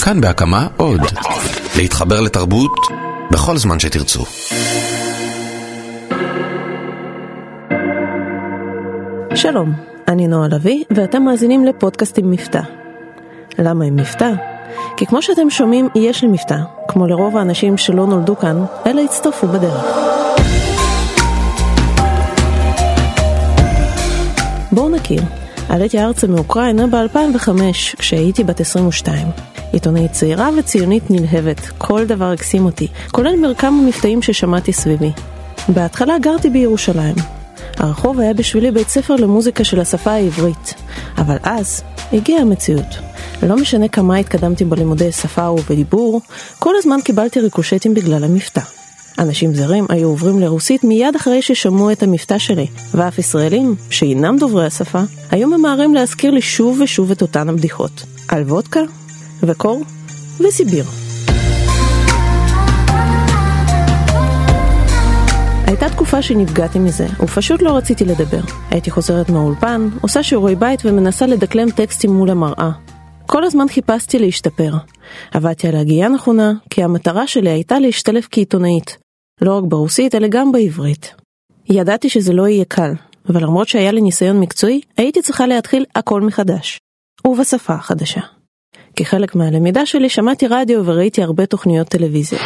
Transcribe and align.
כאן 0.00 0.20
בהקמה 0.20 0.66
עוד. 0.76 1.00
להתחבר 1.76 2.20
לתרבות 2.20 2.70
בכל 3.32 3.56
זמן 3.56 3.78
שתרצו. 3.78 4.24
שלום, 9.34 9.72
אני 10.08 10.26
נועה 10.26 10.48
לביא, 10.48 10.84
ואתם 10.90 11.22
מאזינים 11.22 11.64
לפודקאסט 11.64 12.18
עם 12.18 12.30
מבטא. 12.30 12.60
למה 13.58 13.84
עם 13.84 13.96
מבטא? 13.96 14.30
כי 14.96 15.06
כמו 15.06 15.22
שאתם 15.22 15.50
שומעים, 15.50 15.88
יש 15.94 16.22
לי 16.22 16.28
מבטא, 16.28 16.58
כמו 16.88 17.06
לרוב 17.06 17.36
האנשים 17.36 17.78
שלא 17.78 18.06
נולדו 18.06 18.36
כאן, 18.36 18.64
אלא 18.86 19.00
הצטרפו 19.00 19.46
בדרך. 19.46 19.84
בואו 24.72 24.88
נכיר. 24.88 25.22
עליתי 25.68 26.00
ארצה 26.00 26.26
מאוקראינה 26.26 26.86
ב-2005, 26.86 27.48
כשהייתי 27.98 28.44
בת 28.44 28.60
22. 28.60 29.51
עיתונאית 29.72 30.12
צעירה 30.12 30.50
וציונית 30.58 31.10
נלהבת, 31.10 31.60
כל 31.78 32.04
דבר 32.04 32.24
הקסים 32.30 32.64
אותי, 32.64 32.88
כולל 33.10 33.36
מרקם 33.36 33.74
המבטאים 33.82 34.22
ששמעתי 34.22 34.72
סביבי. 34.72 35.10
בהתחלה 35.68 36.18
גרתי 36.18 36.50
בירושלים. 36.50 37.14
הרחוב 37.76 38.20
היה 38.20 38.34
בשבילי 38.34 38.70
בית 38.70 38.88
ספר 38.88 39.16
למוזיקה 39.16 39.64
של 39.64 39.80
השפה 39.80 40.10
העברית, 40.10 40.74
אבל 41.18 41.36
אז 41.42 41.82
הגיעה 42.12 42.40
המציאות. 42.40 42.98
לא 43.42 43.56
משנה 43.56 43.88
כמה 43.88 44.16
התקדמתי 44.16 44.64
בלימודי 44.64 45.12
שפה 45.12 45.50
ובדיבור, 45.50 46.20
כל 46.58 46.74
הזמן 46.78 47.00
קיבלתי 47.04 47.40
ריקושטים 47.40 47.94
בגלל 47.94 48.24
המבטא. 48.24 48.60
אנשים 49.18 49.54
זרים 49.54 49.86
היו 49.88 50.08
עוברים 50.08 50.40
לרוסית 50.40 50.84
מיד 50.84 51.16
אחרי 51.16 51.42
ששמעו 51.42 51.90
את 51.90 52.02
המבטא 52.02 52.38
שלי, 52.38 52.66
ואף 52.94 53.18
ישראלים, 53.18 53.74
שאינם 53.90 54.36
דוברי 54.38 54.66
השפה, 54.66 55.02
היו 55.30 55.48
ממהרים 55.48 55.94
להזכיר 55.94 56.30
לי 56.30 56.42
שוב 56.42 56.80
ושוב 56.80 57.10
את 57.10 57.22
אותן 57.22 57.48
הבדיחות. 57.48 58.04
על 58.28 58.42
וודקה, 58.42 58.80
וקור, 59.42 59.82
וסיביר. 60.40 60.84
הייתה 65.66 65.88
תקופה 65.88 66.22
שנפגעתי 66.22 66.78
מזה, 66.78 67.06
ופשוט 67.20 67.62
לא 67.62 67.76
רציתי 67.76 68.04
לדבר. 68.04 68.40
הייתי 68.70 68.90
חוזרת 68.90 69.28
מהאולפן, 69.30 69.88
עושה 70.00 70.22
שיעורי 70.22 70.54
בית 70.54 70.80
ומנסה 70.84 71.26
לדקלם 71.26 71.70
טקסטים 71.70 72.12
מול 72.12 72.30
המראה. 72.30 72.70
כל 73.26 73.44
הזמן 73.44 73.68
חיפשתי 73.68 74.18
להשתפר. 74.18 74.72
עבדתי 75.30 75.68
על 75.68 75.76
הגייה 75.76 76.08
נכונה, 76.08 76.52
כי 76.70 76.82
המטרה 76.82 77.26
שלי 77.26 77.50
הייתה 77.50 77.78
להשתלב 77.78 78.22
כעיתונאית. 78.30 78.98
לא 79.40 79.58
רק 79.58 79.64
ברוסית, 79.64 80.14
אלא 80.14 80.28
גם 80.30 80.52
בעברית. 80.52 81.14
ידעתי 81.70 82.08
שזה 82.08 82.32
לא 82.32 82.48
יהיה 82.48 82.64
קל, 82.64 82.92
אבל 83.28 83.42
למרות 83.42 83.68
שהיה 83.68 83.92
לי 83.92 84.00
ניסיון 84.00 84.40
מקצועי, 84.40 84.80
הייתי 84.96 85.22
צריכה 85.22 85.46
להתחיל 85.46 85.84
הכל 85.94 86.20
מחדש. 86.20 86.78
ובשפה 87.26 87.74
החדשה. 87.74 88.20
כחלק 88.96 89.34
מהלמידה 89.34 89.86
שלי 89.86 90.08
שמעתי 90.08 90.46
רדיו 90.50 90.86
וראיתי 90.86 91.22
הרבה 91.22 91.46
תוכניות 91.46 91.88
טלוויזיה. 91.88 92.38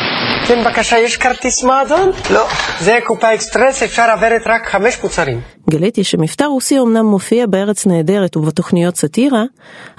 כן, 0.49 0.65
בבקשה, 0.65 0.99
יש 0.99 1.17
כרטיס 1.17 1.65
מועדון? 1.65 2.11
לא. 2.31 2.45
זה 2.81 2.99
קופה 3.05 3.35
אקספרס, 3.35 3.83
אפשר 3.83 4.03
עברת 4.03 4.43
רק 4.47 4.69
חמש 4.69 4.99
מוצרים. 5.03 5.41
גיליתי 5.71 6.05
שמבטא 6.05 6.45
רוסי 6.45 6.79
אמנם 6.79 7.07
מופיע 7.07 7.47
בארץ 7.47 7.87
נהדרת 7.87 8.37
ובתוכניות 8.37 8.97
סאטירה, 8.97 9.45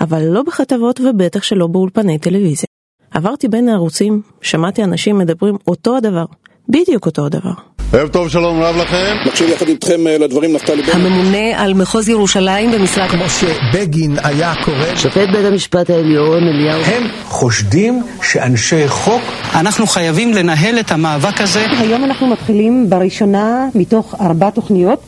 אבל 0.01 0.23
לא 0.23 0.43
בכתבות 0.43 0.99
ובטח 0.99 1.43
שלא 1.43 1.67
באולפני 1.67 2.19
טלוויזיה. 2.19 2.67
עברתי 3.11 3.47
בין 3.47 3.69
הערוצים, 3.69 4.21
שמעתי 4.41 4.83
אנשים 4.83 5.17
מדברים 5.17 5.55
אותו 5.67 5.97
הדבר, 5.97 6.25
בדיוק 6.69 7.05
אותו 7.05 7.25
הדבר. 7.25 7.76
ערב 7.93 8.07
טוב, 8.07 8.29
שלום 8.29 8.61
רב 8.61 8.75
לכם. 8.75 9.15
מקשיב 9.25 9.49
יחד 9.49 9.67
איתכם 9.67 10.07
אה, 10.07 10.17
לדברים 10.17 10.53
נפתלי 10.53 10.81
בנט. 10.81 10.95
הממונה 10.95 11.63
על 11.63 11.73
מחוז 11.73 12.09
ירושלים 12.09 12.71
במשרד... 12.71 13.09
כמו 13.09 13.23
שבגין 13.29 14.17
היה 14.23 14.53
קורא... 14.65 14.95
שופט 14.95 15.29
בית 15.31 15.45
המשפט 15.45 15.89
העליון 15.89 16.43
אליהו... 16.43 16.81
הם 16.81 17.07
חושדים 17.23 18.03
שאנשי 18.23 18.87
חוק... 18.87 19.21
אנחנו 19.55 19.87
חייבים 19.87 20.33
לנהל 20.33 20.79
את 20.79 20.91
המאבק 20.91 21.41
הזה. 21.41 21.65
היום 21.79 22.03
אנחנו 22.03 22.27
מתחילים 22.27 22.89
בראשונה 22.89 23.67
מתוך 23.75 24.15
ארבע 24.21 24.49
תוכניות. 24.49 24.99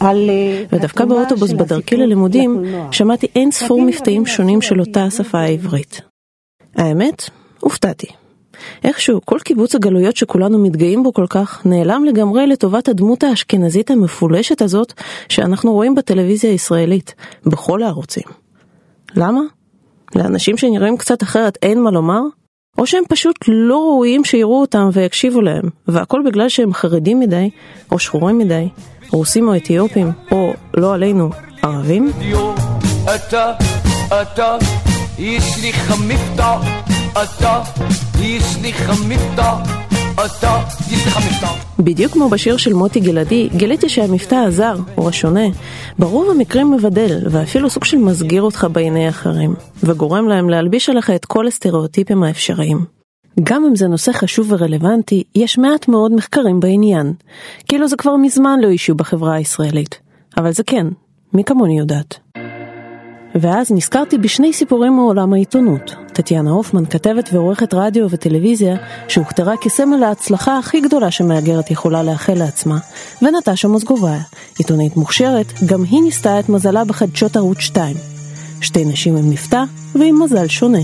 על... 0.00 0.30
אה, 0.30 0.64
ודווקא 0.72 1.04
באוטובוס 1.04 1.52
בדרכי 1.52 1.96
ללימודים 1.96 2.62
שמעתי 2.90 3.26
אין 3.36 3.50
ספור 3.50 3.82
מבטאים 3.82 4.26
שונים 4.26 4.62
של 4.62 4.80
אותה 4.80 5.04
השפה 5.04 5.38
העברית. 5.38 6.00
האמת, 6.76 7.30
הופתעתי. 7.60 8.25
איכשהו 8.84 9.20
כל 9.24 9.38
קיבוץ 9.44 9.74
הגלויות 9.74 10.16
שכולנו 10.16 10.58
מתגאים 10.58 11.02
בו 11.02 11.12
כל 11.12 11.26
כך 11.30 11.66
נעלם 11.66 12.04
לגמרי 12.04 12.46
לטובת 12.46 12.88
הדמות 12.88 13.24
האשכנזית 13.24 13.90
המפולשת 13.90 14.62
הזאת 14.62 14.92
שאנחנו 15.28 15.72
רואים 15.72 15.94
בטלוויזיה 15.94 16.50
הישראלית, 16.50 17.14
בכל 17.46 17.82
הערוצים. 17.82 18.24
למה? 19.14 19.40
לאנשים 20.14 20.56
שנראים 20.56 20.96
קצת 20.96 21.22
אחרת 21.22 21.58
אין 21.62 21.82
מה 21.82 21.90
לומר? 21.90 22.20
או 22.78 22.86
שהם 22.86 23.02
פשוט 23.08 23.36
לא 23.48 23.76
ראויים 23.76 24.24
שיראו 24.24 24.60
אותם 24.60 24.88
ויקשיבו 24.92 25.40
להם, 25.40 25.62
והכל 25.88 26.22
בגלל 26.26 26.48
שהם 26.48 26.74
חרדים 26.74 27.20
מדי, 27.20 27.50
או 27.92 27.98
שחורים 27.98 28.38
מדי, 28.38 28.68
רוסים 29.10 29.48
או 29.48 29.56
אתיופים, 29.56 30.10
או, 30.32 30.52
לא 30.76 30.94
עלינו, 30.94 31.30
ערבים? 31.62 32.10
אתה, 33.04 33.52
אתה, 34.22 34.56
יש 35.18 35.62
לי 35.62 35.72
חמיפתא 35.72 36.56
אתה, 37.22 37.62
יש 38.20 38.56
לי 38.62 38.72
מבטא. 39.08 39.54
בדיוק 41.78 42.12
כמו 42.12 42.28
בשיר 42.28 42.56
של 42.56 42.72
מוטי 42.72 43.00
גלעדי, 43.00 43.48
גיליתי 43.56 43.88
שהמבטא 43.88 44.34
הזר, 44.34 44.76
או 44.98 45.08
השונה, 45.08 45.46
ברוב 45.98 46.30
המקרים 46.30 46.70
מבדל, 46.70 47.18
ואפילו 47.30 47.70
סוג 47.70 47.84
של 47.84 47.96
מסגיר 47.96 48.42
אותך 48.42 48.66
בעיני 48.72 49.08
אחרים, 49.08 49.54
וגורם 49.82 50.28
להם 50.28 50.48
להלביש 50.48 50.88
עליך 50.88 51.10
את 51.10 51.24
כל 51.24 51.46
הסטריאוטיפים 51.46 52.22
האפשריים. 52.22 52.84
גם 53.42 53.64
אם 53.64 53.76
זה 53.76 53.88
נושא 53.88 54.12
חשוב 54.12 54.46
ורלוונטי, 54.50 55.22
יש 55.34 55.58
מעט 55.58 55.88
מאוד 55.88 56.12
מחקרים 56.12 56.60
בעניין. 56.60 57.12
כאילו 57.68 57.88
זה 57.88 57.96
כבר 57.96 58.16
מזמן 58.16 58.60
לא 58.62 58.68
אישיו 58.68 58.94
בחברה 58.94 59.34
הישראלית. 59.34 59.98
אבל 60.36 60.52
זה 60.52 60.62
כן, 60.64 60.86
מי 61.32 61.44
כמוני 61.44 61.78
יודעת. 61.78 62.25
ואז 63.40 63.70
נזכרתי 63.70 64.18
בשני 64.18 64.52
סיפורים 64.52 64.92
מעולם 64.92 65.32
העיתונות. 65.32 65.94
טטיאנה 66.12 66.50
הופמן, 66.50 66.86
כתבת 66.86 67.28
ועורכת 67.32 67.74
רדיו 67.74 68.06
וטלוויזיה, 68.10 68.76
שהוכתרה 69.08 69.56
כסמל 69.56 70.02
ההצלחה 70.04 70.58
הכי 70.58 70.80
גדולה 70.80 71.10
שמהגרת 71.10 71.70
יכולה 71.70 72.02
לאחל 72.02 72.34
לעצמה, 72.34 72.78
ונטשה 73.22 73.68
מוזגוביה, 73.68 74.20
עיתונאית 74.58 74.96
מוכשרת, 74.96 75.46
גם 75.66 75.84
היא 75.84 76.02
ניסתה 76.02 76.40
את 76.40 76.48
מזלה 76.48 76.84
בחדשות 76.84 77.36
ערוץ 77.36 77.58
2. 77.58 77.96
שתי 78.60 78.84
נשים 78.84 79.16
עם 79.16 79.30
מבטא 79.30 79.62
ועם 79.94 80.22
מזל 80.22 80.48
שונה. 80.48 80.82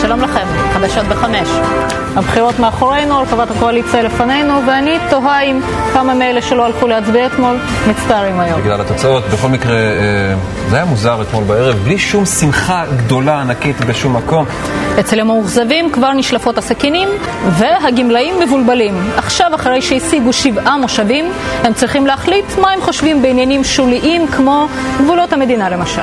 שלום 0.00 0.20
לכם, 0.20 0.46
חדשות 0.74 1.06
בחמש. 1.06 1.48
הבחירות 2.16 2.58
מאחורינו, 2.58 3.14
הרכבת 3.14 3.50
הקואליציה 3.50 4.02
לפנינו, 4.02 4.52
ואני 4.66 4.98
תוהה 5.10 5.42
אם 5.42 5.60
כמה 5.92 6.14
מאלה 6.14 6.42
שלא 6.42 6.66
הלכו 6.66 6.86
להצביע 6.86 7.26
אתמול 7.26 7.56
מצטערים 7.88 8.40
היום. 8.40 8.60
בגלל 8.60 8.80
התוצאות, 8.80 9.24
בכל 9.24 9.48
מקרה, 9.48 9.76
אה, 9.76 10.34
זה 10.68 10.76
היה 10.76 10.84
מוזר 10.84 11.22
אתמול 11.22 11.44
בערב, 11.44 11.76
בלי 11.76 11.98
שום 11.98 12.24
שמחה 12.24 12.84
גדולה 12.96 13.40
ענקית 13.40 13.80
בשום 13.80 14.16
מקום. 14.16 14.46
אצל 15.00 15.20
המאוכזבים 15.20 15.92
כבר 15.92 16.12
נשלפות 16.12 16.58
הסכינים, 16.58 17.08
והגמלאים 17.50 18.34
מבולבלים. 18.40 18.94
עכשיו, 19.16 19.54
אחרי 19.54 19.82
שהשיגו 19.82 20.32
שבעה 20.32 20.76
מושבים, 20.76 21.24
הם 21.64 21.74
צריכים 21.74 22.06
להחליט 22.06 22.44
מה 22.58 22.70
הם 22.70 22.80
חושבים 22.80 23.22
בעניינים 23.22 23.64
שוליים 23.64 24.26
כמו 24.26 24.66
גבולות 25.02 25.32
המדינה 25.32 25.70
למשל. 25.70 26.02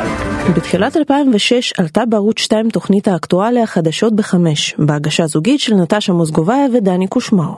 בתחילת 0.55 0.97
2006 0.97 1.73
עלתה 1.77 2.05
בערוץ 2.05 2.39
2 2.39 2.69
תוכנית 2.69 3.07
האקטואליה 3.07 3.67
חדשות 3.67 4.15
בחמש, 4.15 4.75
בהגשה 4.77 5.27
זוגית 5.27 5.59
של 5.59 5.73
נטשה 5.97 6.13
מוזגוביה 6.13 6.65
ודני 6.73 7.07
קושמרו. 7.07 7.55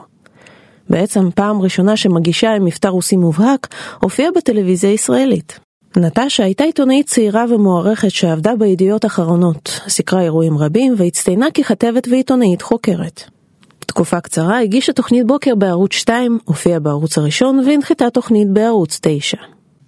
בעצם 0.90 1.30
פעם 1.34 1.62
ראשונה 1.62 1.96
שמגישה 1.96 2.52
עם 2.52 2.64
מבטא 2.64 2.88
רוסי 2.88 3.16
מובהק, 3.16 3.68
הופיעה 4.02 4.30
בטלוויזיה 4.36 4.90
הישראלית. 4.90 5.60
נטשה 5.96 6.44
הייתה 6.44 6.64
עיתונאית 6.64 7.06
צעירה 7.06 7.44
ומוערכת 7.48 8.10
שעבדה 8.10 8.56
בידיעות 8.56 9.04
אחרונות, 9.04 9.80
סיקרה 9.88 10.20
אירועים 10.20 10.58
רבים 10.58 10.94
והצטיינה 10.96 11.46
ככתבת 11.50 12.08
ועיתונאית 12.10 12.62
חוקרת. 12.62 13.22
תקופה 13.78 14.20
קצרה 14.20 14.60
הגישה 14.60 14.92
תוכנית 14.92 15.26
בוקר 15.26 15.54
בערוץ 15.54 15.92
2, 15.92 16.38
הופיעה 16.44 16.80
בערוץ 16.80 17.18
הראשון 17.18 17.60
והנחתה 17.66 18.10
תוכנית 18.10 18.48
בערוץ 18.48 18.98
9. 19.02 19.36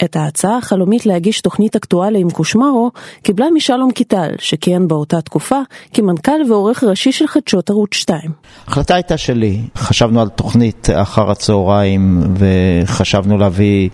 את 0.04 0.16
ההצעה 0.16 0.58
החלומית 0.58 1.06
להגיש 1.06 1.40
תוכנית 1.40 1.76
אקטואליה 1.76 2.20
עם 2.20 2.31
קושמרו 2.31 2.90
קיבלה 3.22 3.46
משלום 3.54 3.90
קיטל, 3.90 4.31
שכיהן 4.38 4.88
באותה 4.88 5.20
תקופה 5.20 5.58
כמנכ"ל 5.94 6.50
ועורך 6.50 6.84
ראשי 6.84 7.12
של 7.12 7.26
חדשות 7.26 7.70
ערוץ 7.70 7.94
2. 7.94 8.20
ההחלטה 8.66 8.94
הייתה 8.94 9.16
שלי, 9.16 9.60
חשבנו 9.76 10.20
על 10.20 10.28
תוכנית 10.28 10.88
אחר 10.94 11.31
הצהריים 11.31 12.22
וחשבנו 12.37 13.38
להביא 13.38 13.88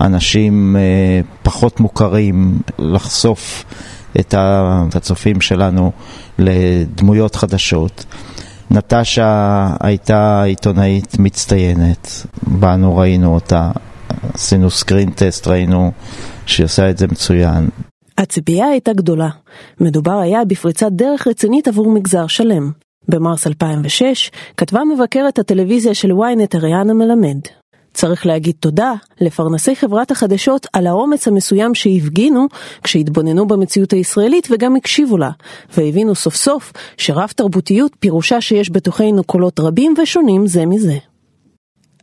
אנשים 0.00 0.76
אה, 0.76 1.20
פחות 1.42 1.80
מוכרים, 1.80 2.58
לחשוף 2.78 3.64
את 4.20 4.34
הצופים 4.94 5.40
שלנו 5.40 5.92
לדמויות 6.38 7.34
חדשות. 7.34 8.04
נטשה 8.70 9.68
הייתה 9.80 10.42
עיתונאית 10.42 11.18
מצטיינת, 11.18 12.26
באנו 12.42 12.96
ראינו 12.96 13.34
אותה, 13.34 13.70
עשינו 14.34 14.70
סקרין 14.70 15.10
טסט, 15.10 15.46
ראינו 15.48 15.92
שהיא 16.46 16.64
עושה 16.64 16.90
את 16.90 16.98
זה 16.98 17.06
מצוין. 17.06 17.68
הציפייה 18.18 18.66
הייתה 18.66 18.92
גדולה. 18.92 19.28
מדובר 19.80 20.18
היה 20.18 20.44
בפריצת 20.44 20.88
דרך 20.92 21.26
רצינית 21.26 21.68
עבור 21.68 21.90
מגזר 21.90 22.26
שלם. 22.26 22.70
במרס 23.08 23.46
2006 23.46 24.30
כתבה 24.56 24.80
מבקרת 24.84 25.38
הטלוויזיה 25.38 25.94
של 25.94 26.10
ynet 26.10 26.56
אריאנה 26.56 26.94
מלמד. 26.94 27.38
צריך 27.94 28.26
להגיד 28.26 28.54
תודה 28.60 28.92
לפרנסי 29.20 29.76
חברת 29.76 30.10
החדשות 30.10 30.66
על 30.72 30.86
האומץ 30.86 31.28
המסוים 31.28 31.74
שהפגינו 31.74 32.46
כשהתבוננו 32.84 33.46
במציאות 33.46 33.92
הישראלית 33.92 34.48
וגם 34.50 34.76
הקשיבו 34.76 35.18
לה, 35.18 35.30
והבינו 35.76 36.14
סוף 36.14 36.34
סוף 36.34 36.72
שרב 36.96 37.28
תרבותיות 37.36 37.92
פירושה 38.00 38.40
שיש 38.40 38.70
בתוכנו 38.70 39.24
קולות 39.24 39.60
רבים 39.60 39.94
ושונים 40.02 40.46
זה 40.46 40.66
מזה. 40.66 40.96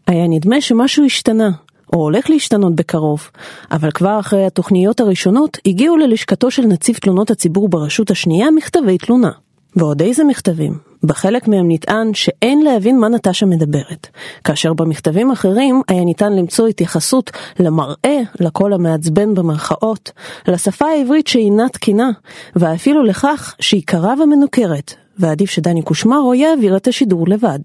היה 0.08 0.28
נדמה 0.28 0.62
שמשהו 0.62 1.06
השתנה, 1.06 1.50
או 1.94 2.00
הולך 2.00 2.30
להשתנות 2.30 2.76
בקרוב, 2.76 3.30
אבל 3.72 3.92
כבר 3.92 4.20
אחרי 4.20 4.46
התוכניות 4.46 5.00
הראשונות 5.00 5.58
הגיעו 5.66 5.98
ללשכתו 5.98 6.52
של 6.52 6.64
נציב 6.64 6.96
תלונות 6.96 7.32
הציבור 7.32 7.70
ברשות 7.70 8.12
השנייה 8.12 8.52
מכתבי 8.52 8.98
תלונה. 8.98 9.32
ועוד 9.76 10.02
איזה 10.02 10.24
מכתבים. 10.24 10.78
בחלק 11.04 11.48
מהם 11.48 11.72
נטען 11.72 12.14
שאין 12.14 12.62
להבין 12.62 13.00
מה 13.00 13.10
נטשה 13.10 13.46
מדברת, 13.46 14.08
כאשר 14.44 14.74
במכתבים 14.74 15.32
אחרים 15.32 15.82
היה 15.88 16.04
ניתן 16.04 16.34
למצוא 16.34 16.68
התייחסות 16.68 17.32
למראה, 17.60 18.20
לקול 18.40 18.74
המעצבן 18.74 19.34
במרכאות, 19.34 20.12
לשפה 20.48 20.86
העברית 20.86 21.28
שאינה 21.28 21.70
תקינה, 21.70 22.10
ואפילו 22.56 23.04
לכך 23.04 23.56
שהיא 23.60 23.84
קרה 23.86 24.14
ומנוכרת, 24.24 24.94
ועדיף 25.20 25.50
שדני 25.50 25.82
קושמרו 25.82 26.34
יעביר 26.34 26.78
את 26.78 26.88
השידור 26.88 27.28
לבד. 27.28 27.60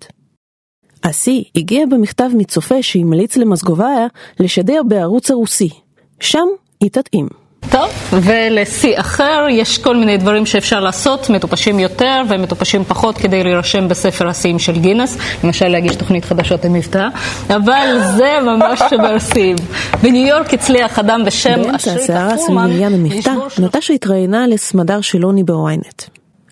השיא 1.04 1.42
הגיע 1.56 1.86
במכתב 1.90 2.28
מצופה 2.34 2.82
שהמליץ 2.82 3.36
למסגוביה 3.36 4.06
לשדר 4.40 4.82
בערוץ 4.88 5.30
הרוסי. 5.30 5.70
שם 6.20 6.46
היא 6.80 6.90
תתאים. 6.90 7.28
טוב, 7.70 7.90
ולשיא 8.12 9.00
אחר 9.00 9.46
יש 9.50 9.78
כל 9.78 9.96
מיני 9.96 10.16
דברים 10.16 10.46
שאפשר 10.46 10.80
לעשות, 10.80 11.30
מטופשים 11.30 11.78
יותר 11.78 12.22
ומטופשים 12.28 12.84
פחות 12.84 13.18
כדי 13.18 13.44
להירשם 13.44 13.88
בספר 13.88 14.28
השיאים 14.28 14.58
של 14.58 14.78
גינס, 14.78 15.18
למשל 15.44 15.68
להגיש 15.68 15.96
תוכנית 15.96 16.24
חדשות 16.24 16.64
עם 16.64 16.72
מבטא, 16.72 17.08
אבל 17.48 17.98
זה 18.16 18.38
ממש 18.42 18.82
שבר 18.90 19.18
שיאים. 19.18 19.56
בניו 20.02 20.26
יורק 20.26 20.54
הצליח 20.54 20.98
אדם 20.98 21.24
בשם 21.24 21.62
באמצע 21.62 21.94
הסערה 21.94 22.34
עניין 22.64 22.94
המבטא, 22.94 23.32
נטשה 23.58 23.94
התראיינה 23.94 24.46
לסמדר 24.46 25.00
שלוני 25.00 25.44
בוויינט. 25.44 26.02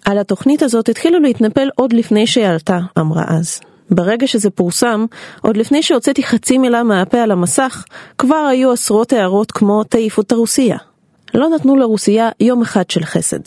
על 0.05 0.19
התוכנית 0.19 0.63
הזאת 0.63 0.89
התחילו 0.89 1.21
להתנפל 1.21 1.69
עוד 1.77 1.93
לפני 1.93 2.27
שהיא 2.27 2.47
עלתה, 2.47 2.79
אמרה 2.99 3.25
אז. 3.29 3.61
ברגע 3.91 4.27
שזה 4.27 4.51
פורסם, 4.51 5.07
עוד 5.43 5.57
לפני 5.57 5.83
שהוצאתי 5.83 6.23
חצי 6.23 6.59
מילה 6.59 6.83
מהפה 6.83 7.19
על 7.19 7.31
המסך, 7.31 7.85
כבר 8.19 8.47
היו 8.51 8.73
עשרות 8.73 9.13
הערות 9.13 9.53
כמו 9.53 9.85
תעיפו 9.85 10.23
את 10.23 10.33
הרוסיה. 10.33 10.77
לא 11.35 11.49
נתנו 11.49 11.77
לרוסיה 11.77 12.31
יום 12.41 12.63
אחד 12.63 12.91
של 12.91 13.05
חסד. 13.05 13.41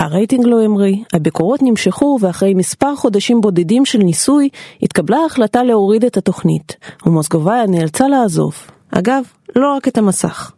הרייטינג 0.00 0.46
לא 0.46 0.62
המריא, 0.62 0.96
הביקורות 1.12 1.60
נמשכו 1.62 2.18
ואחרי 2.20 2.54
מספר 2.54 2.96
חודשים 2.96 3.40
בודדים 3.40 3.84
של 3.84 3.98
ניסוי, 3.98 4.48
התקבלה 4.82 5.16
ההחלטה 5.16 5.62
להוריד 5.62 6.04
את 6.04 6.16
התוכנית, 6.16 6.76
ומוסקוביה 7.06 7.66
נאלצה 7.66 8.08
לעזוב. 8.08 8.54
אגב, 8.90 9.22
לא 9.56 9.76
רק 9.76 9.88
את 9.88 9.98
המסך. 9.98 10.52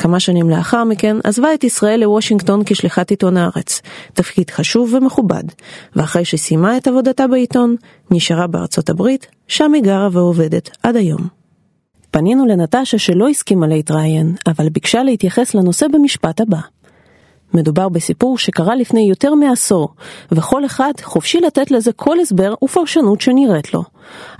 כמה 0.00 0.20
שנים 0.20 0.50
לאחר 0.50 0.84
מכן 0.84 1.16
עזבה 1.24 1.54
את 1.54 1.64
ישראל 1.64 2.00
לוושינגטון 2.00 2.62
כשליחת 2.66 3.10
עיתון 3.10 3.36
הארץ, 3.36 3.82
תפקיד 4.14 4.50
חשוב 4.50 4.94
ומכובד, 4.94 5.42
ואחרי 5.96 6.24
שסיימה 6.24 6.76
את 6.76 6.88
עבודתה 6.88 7.26
בעיתון, 7.26 7.76
נשארה 8.10 8.46
בארצות 8.46 8.90
הברית, 8.90 9.26
שם 9.48 9.74
היא 9.74 9.82
גרה 9.82 10.08
ועובדת 10.12 10.70
עד 10.82 10.96
היום. 10.96 11.28
פנינו 12.10 12.46
לנטשה 12.46 12.98
שלא 12.98 13.28
הסכימה 13.28 13.66
להתראיין, 13.66 14.34
אבל 14.46 14.68
ביקשה 14.68 15.02
להתייחס 15.02 15.54
לנושא 15.54 15.86
במשפט 15.92 16.40
הבא. 16.40 16.60
מדובר 17.54 17.88
בסיפור 17.88 18.38
שקרה 18.38 18.76
לפני 18.76 19.00
יותר 19.00 19.34
מעשור, 19.34 19.88
וכל 20.32 20.64
אחד 20.64 20.92
חופשי 21.02 21.40
לתת 21.40 21.70
לזה 21.70 21.92
כל 21.92 22.20
הסבר 22.20 22.54
ופרשנות 22.64 23.20
שנראית 23.20 23.74
לו. 23.74 23.82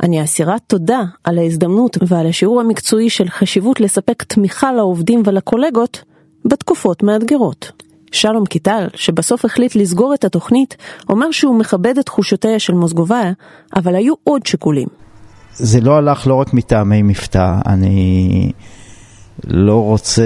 אני 0.03 0.25
אסירת 0.25 0.61
תודה 0.67 1.01
על 1.25 1.39
ההזדמנות 1.39 1.99
ועל 2.09 2.27
השיעור 2.27 2.61
המקצועי 2.61 3.11
של 3.11 3.29
חשיבות 3.29 3.81
לספק 3.81 4.23
תמיכה 4.23 4.73
לעובדים 4.73 5.23
ולקולגות 5.27 6.03
בתקופות 6.45 7.03
מאתגרות. 7.03 7.73
שלום 8.13 8.47
קיטל, 8.47 8.87
שבסוף 8.95 9.45
החליט 9.45 9.75
לסגור 9.75 10.15
את 10.15 10.25
התוכנית, 10.25 10.77
אומר 11.09 11.31
שהוא 11.31 11.55
מכבד 11.55 11.99
את 11.99 12.07
תחושותיה 12.07 12.59
של 12.59 12.75
מוסגוביה, 12.75 13.33
אבל 13.77 13.95
היו 13.95 14.15
עוד 14.25 14.47
שיקולים. 14.47 14.89
זה 15.55 15.81
לא 15.81 15.97
הלך 15.97 16.27
לא 16.27 16.35
רק 16.35 16.55
מטעמי 16.55 17.03
מבטא, 17.03 17.55
אני 17.67 18.53
לא 19.47 19.83
רוצה 19.83 20.23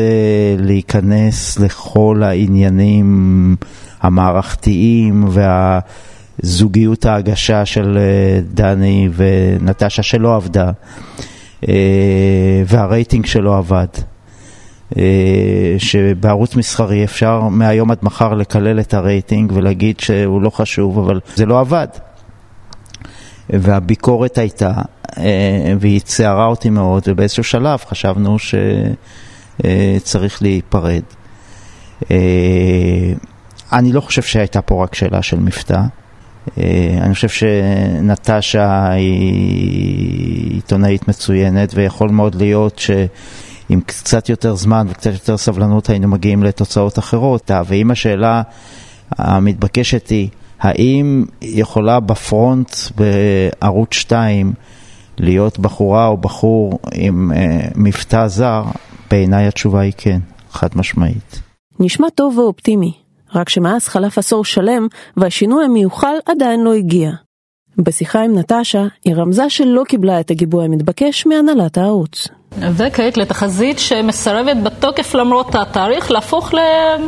להיכנס 0.58 1.58
לכל 1.58 2.22
העניינים 2.24 3.56
המערכתיים 4.00 5.24
והזוגיות 6.40 7.06
ההגשה 7.06 7.64
של 7.64 7.98
אה, 7.98 8.40
דני 8.54 9.08
ונטשה 9.16 10.02
שלא 10.02 10.36
עבדה, 10.36 10.70
אה, 11.68 12.62
והרייטינג 12.66 13.26
שלא 13.26 13.58
עבד. 13.58 13.86
אה, 14.96 15.74
שבערוץ 15.78 16.56
מסחרי 16.56 17.04
אפשר 17.04 17.40
מהיום 17.42 17.90
עד 17.90 17.98
מחר 18.02 18.34
לקלל 18.34 18.80
את 18.80 18.94
הרייטינג 18.94 19.52
ולהגיד 19.54 20.00
שהוא 20.00 20.42
לא 20.42 20.50
חשוב, 20.50 20.98
אבל 20.98 21.20
זה 21.34 21.46
לא 21.46 21.60
עבד. 21.60 21.88
והביקורת 23.50 24.38
הייתה, 24.38 24.72
אה, 25.18 25.74
והיא 25.80 26.00
צערה 26.00 26.46
אותי 26.46 26.70
מאוד, 26.70 27.02
ובאיזשהו 27.06 27.44
שלב 27.44 27.78
חשבנו 27.88 28.36
שצריך 29.58 30.42
להיפרד. 30.42 31.02
אה, 32.10 32.16
אני 33.72 33.92
לא 33.92 34.00
חושב 34.00 34.22
שהייתה 34.22 34.62
פה 34.62 34.82
רק 34.84 34.94
שאלה 34.94 35.22
של 35.22 35.38
מבטא. 35.38 35.80
אה, 36.58 36.98
אני 37.02 37.14
חושב 37.14 37.28
שנטשה 37.28 38.90
היא 38.90 40.54
עיתונאית 40.54 41.08
מצוינת, 41.08 41.72
ויכול 41.74 42.08
מאוד 42.10 42.34
להיות 42.34 42.78
שעם 42.78 43.80
קצת 43.86 44.28
יותר 44.28 44.54
זמן 44.54 44.86
וקצת 44.90 45.12
יותר 45.12 45.36
סבלנות 45.36 45.90
היינו 45.90 46.08
מגיעים 46.08 46.42
לתוצאות 46.42 46.98
אחרות. 46.98 47.50
ואם 47.66 47.90
השאלה 47.90 48.42
המתבקשת 49.18 50.08
היא, 50.08 50.28
האם 50.60 51.24
יכולה 51.42 52.00
בפרונט 52.00 52.70
בערוץ 52.96 53.94
2 53.94 54.52
להיות 55.18 55.58
בחורה 55.58 56.06
או 56.06 56.16
בחור 56.16 56.78
עם 56.92 57.32
אה, 57.32 57.68
מבטא 57.74 58.26
זר? 58.26 58.62
בעיניי 59.10 59.46
התשובה 59.46 59.80
היא 59.80 59.92
כן, 59.96 60.18
חד 60.50 60.68
משמעית. 60.76 61.40
נשמע 61.80 62.08
טוב 62.14 62.38
ואופטימי, 62.38 62.92
רק 63.34 63.48
שמאז 63.48 63.88
חלף 63.88 64.18
עשור 64.18 64.44
שלם 64.44 64.86
והשינוי 65.16 65.64
המיוחל 65.64 66.14
עדיין 66.26 66.64
לא 66.64 66.74
הגיע. 66.74 67.10
בשיחה 67.78 68.20
עם 68.20 68.38
נטשה, 68.38 68.86
היא 69.04 69.14
רמזה 69.14 69.50
שלא 69.50 69.82
קיבלה 69.88 70.20
את 70.20 70.30
הגיבוי 70.30 70.64
המתבקש 70.64 71.26
מהנהלת 71.26 71.78
הערוץ. 71.78 72.28
וכעת 72.58 73.16
לתחזית 73.16 73.78
שמסרבת 73.78 74.56
בתוקף 74.62 75.14
למרות 75.14 75.54
התאריך 75.54 76.10
להפוך 76.10 76.54
ל... 76.54 76.58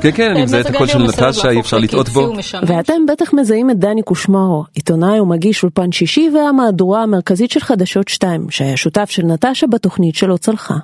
כן, 0.00 0.10
כן, 0.12 0.30
אני 0.30 0.42
מזהה 0.42 0.60
את 0.60 0.66
הקול 0.66 0.86
של 0.86 0.98
נטשה, 0.98 1.50
אי 1.50 1.60
אפשר 1.60 1.78
לטעות 1.78 2.08
בו. 2.08 2.32
ואתם 2.66 3.06
בטח 3.08 3.32
מזהים 3.32 3.70
את 3.70 3.78
דני 3.78 4.02
קושמרו, 4.02 4.64
עיתונאי 4.74 5.20
ומגיש 5.20 5.62
אולפן 5.62 5.92
שישי 5.92 6.30
והמהדורה 6.34 7.02
המרכזית 7.02 7.50
של 7.50 7.60
חדשות 7.60 8.08
2, 8.08 8.46
שהיה 8.50 8.76
שותף 8.76 9.10
של 9.10 9.22
נטשה 9.22 9.66
בתוכנית 9.66 10.14
שלא 10.14 10.36
צלחה. 10.36 10.74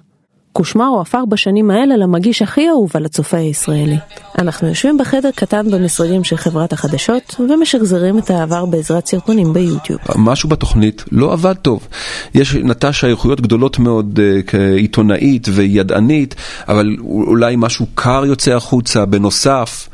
קושמרו 0.52 1.00
הפך 1.00 1.20
בשנים 1.28 1.70
האלה 1.70 1.96
למגיש 1.96 2.42
הכי 2.42 2.68
אהוב 2.68 2.90
על 2.94 3.04
הצופה 3.04 3.36
הישראלי. 3.36 3.96
אנחנו 4.38 4.68
יושבים 4.68 4.98
בחדר 4.98 5.30
קטן 5.34 5.70
במשרדים 5.70 6.24
של 6.24 6.36
חברת 6.36 6.72
החדשות 6.72 7.36
ומשחזרים 7.38 8.18
את 8.18 8.30
העבר 8.30 8.64
בעזרת 8.64 9.06
סרטונים 9.06 9.52
ביוטיוב. 9.52 10.00
משהו 10.16 10.48
בתוכנית 10.48 11.04
לא 11.12 11.32
עבד 11.32 11.54
טוב. 11.54 11.88
יש 12.34 12.54
נטשה 12.54 13.06
איכויות 13.06 13.40
גדולות 13.40 13.78
מאוד 13.78 14.18
uh, 14.18 14.46
כעיתונאית 14.46 15.48
וידענית, 15.52 16.34
אבל 16.68 16.96
אולי 17.00 17.54
משהו 17.58 17.86
קר 17.94 18.24
יוצא 18.26 18.50
החוצה 18.50 19.06
בנוסף. 19.06 19.88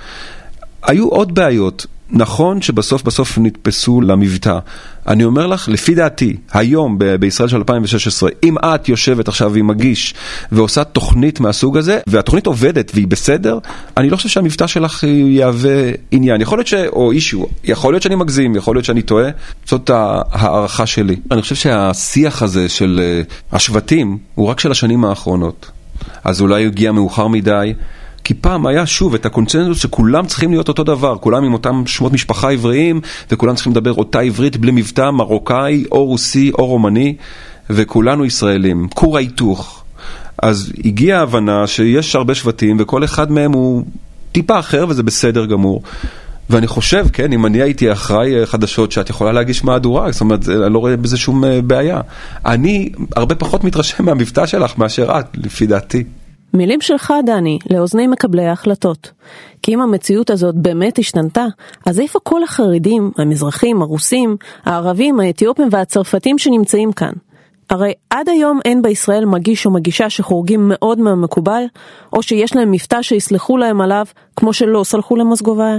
היו 0.83 1.09
עוד 1.09 1.35
בעיות. 1.35 1.87
נכון 2.11 2.62
שבסוף 2.62 3.03
בסוף 3.03 3.38
נתפסו 3.38 4.00
למבטא. 4.00 4.59
אני 5.07 5.25
אומר 5.25 5.47
לך, 5.47 5.69
לפי 5.69 5.95
דעתי, 5.95 6.37
היום 6.53 6.99
ב- 6.99 7.15
בישראל 7.15 7.49
של 7.49 7.57
2016, 7.57 8.31
אם 8.43 8.57
את 8.59 8.88
יושבת 8.88 9.29
עכשיו 9.29 9.55
עם 9.55 9.67
מגיש 9.67 10.15
ועושה 10.53 10.85
תוכנית 10.85 11.41
מהסוג 11.41 11.77
הזה, 11.77 12.00
והתוכנית 12.07 12.47
עובדת 12.47 12.91
והיא 12.95 13.09
בסדר, 13.09 13.59
אני 13.97 14.11
לא 14.11 14.17
חושב 14.17 14.29
שהמבטא 14.29 14.67
שלך 14.67 15.05
יהווה 15.09 15.91
עניין. 16.11 16.41
יכול 16.41 16.59
להיות 16.59 16.67
ש... 16.67 16.75
או 16.75 17.12
אישיו, 17.12 17.45
יכול 17.65 17.93
להיות 17.93 18.03
שאני 18.03 18.15
מגזים, 18.15 18.57
יכול 18.57 18.77
להיות 18.77 18.85
שאני 18.85 19.03
טועה, 19.03 19.31
זאת 19.67 19.91
ההערכה 19.91 20.87
שלי. 20.87 21.17
אני 21.31 21.43
חושב 21.43 21.55
שהשיח 21.55 22.43
הזה 22.43 22.69
של 22.69 23.00
uh, 23.31 23.57
השבטים 23.57 24.19
הוא 24.35 24.47
רק 24.47 24.61
של 24.61 24.71
השנים 24.71 25.05
האחרונות. 25.05 25.71
אז 26.25 26.41
אולי 26.41 26.65
הוא 26.65 26.73
הגיע 26.73 26.93
מאוחר 26.93 27.27
מדי. 27.27 27.75
כי 28.25 28.35
פעם 28.35 28.67
היה 28.67 28.87
שוב 28.87 29.15
את 29.15 29.27
הקונצנזוס 29.27 29.79
שכולם 29.79 30.27
צריכים 30.27 30.51
להיות 30.51 30.69
אותו 30.69 30.85
דבר, 30.85 31.17
כולם 31.21 31.45
עם 31.45 31.53
אותם 31.53 31.83
שמות 31.87 32.13
משפחה 32.13 32.51
עבריים, 32.51 33.01
וכולם 33.31 33.55
צריכים 33.55 33.73
לדבר 33.73 33.95
אותה 33.95 34.21
עברית 34.21 34.57
בלי 34.57 34.73
מבטא 34.73 35.11
מרוקאי, 35.11 35.85
או 35.93 36.05
רוסי, 36.05 36.51
או 36.59 36.67
רומני, 36.67 37.17
וכולנו 37.71 38.25
ישראלים. 38.25 38.89
כור 38.95 39.17
ההיתוך. 39.17 39.85
אז 40.43 40.73
הגיעה 40.85 41.19
ההבנה 41.19 41.67
שיש 41.67 42.17
הרבה 42.17 42.35
שבטים 42.35 42.77
וכל 42.81 43.05
אחד 43.05 43.33
מהם 43.33 43.53
הוא 43.53 43.85
טיפה 44.33 44.59
אחר 44.59 44.85
וזה 44.89 45.03
בסדר 45.03 45.47
גמור. 45.47 45.83
ואני 46.51 46.67
חושב, 46.67 47.07
כן, 47.13 47.33
אם 47.33 47.47
אני 47.47 47.63
הייתי 47.63 47.93
אחראי 47.93 48.47
חדשות 48.47 48.93
שאת 48.93 49.11
יכולה 49.11 49.33
להגיש 49.33 49.65
מהדורה, 49.65 50.13
זאת 50.13 50.21
אומרת, 50.21 50.49
אני 50.49 50.73
לא 50.73 50.79
רואה 50.79 50.97
בזה 50.97 51.17
שום 51.17 51.45
בעיה. 51.67 52.01
אני 52.47 52.89
הרבה 53.17 53.35
פחות 53.35 53.65
מתרשם 53.65 54.05
מהמבטא 54.05 54.47
שלך 54.47 54.79
מאשר 54.79 55.19
את, 55.19 55.27
לפי 55.35 55.67
דעתי. 55.67 56.05
מילים 56.55 56.81
שלך, 56.81 57.14
דני, 57.26 57.59
לאוזני 57.71 58.07
מקבלי 58.07 58.47
ההחלטות. 58.47 59.12
כי 59.62 59.75
אם 59.75 59.81
המציאות 59.81 60.31
הזאת 60.31 60.55
באמת 60.55 60.99
השתנתה, 60.99 61.47
אז 61.87 62.00
איפה 62.00 62.19
כל 62.23 62.43
החרדים, 62.43 63.11
המזרחים, 63.19 63.83
הרוסים, 63.83 64.37
הערבים, 64.64 65.21
האתיופים 65.21 65.69
והצרפתים 65.71 66.38
שנמצאים 66.38 66.93
כאן? 66.93 67.12
הרי 67.71 67.93
עד 68.11 68.28
היום 68.28 68.61
אין 68.64 68.83
בישראל 68.83 69.25
מגיש 69.25 69.67
או 69.67 69.71
מגישה 69.71 70.11
שחורגים 70.11 70.61
מאוד 70.69 71.00
מהמקובל, 71.00 71.62
או 72.12 72.23
שיש 72.23 72.57
להם 72.57 72.71
מבטא 72.71 73.02
שיסלחו 73.02 73.57
להם 73.57 73.81
עליו, 73.81 74.07
כמו 74.37 74.52
שלא 74.52 74.85
סלחו 74.85 75.17
למסגוביה. 75.17 75.78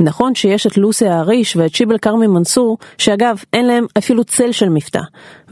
נכון 0.00 0.34
שיש 0.34 0.66
את 0.66 0.76
לוסי 0.76 1.06
האריש 1.06 1.56
ואת 1.56 1.74
שיבל 1.74 1.98
כרמי 1.98 2.26
מנסור, 2.26 2.78
שאגב, 2.98 3.42
אין 3.52 3.66
להם 3.66 3.86
אפילו 3.98 4.24
צל 4.24 4.52
של 4.52 4.68
מבטא. 4.68 5.00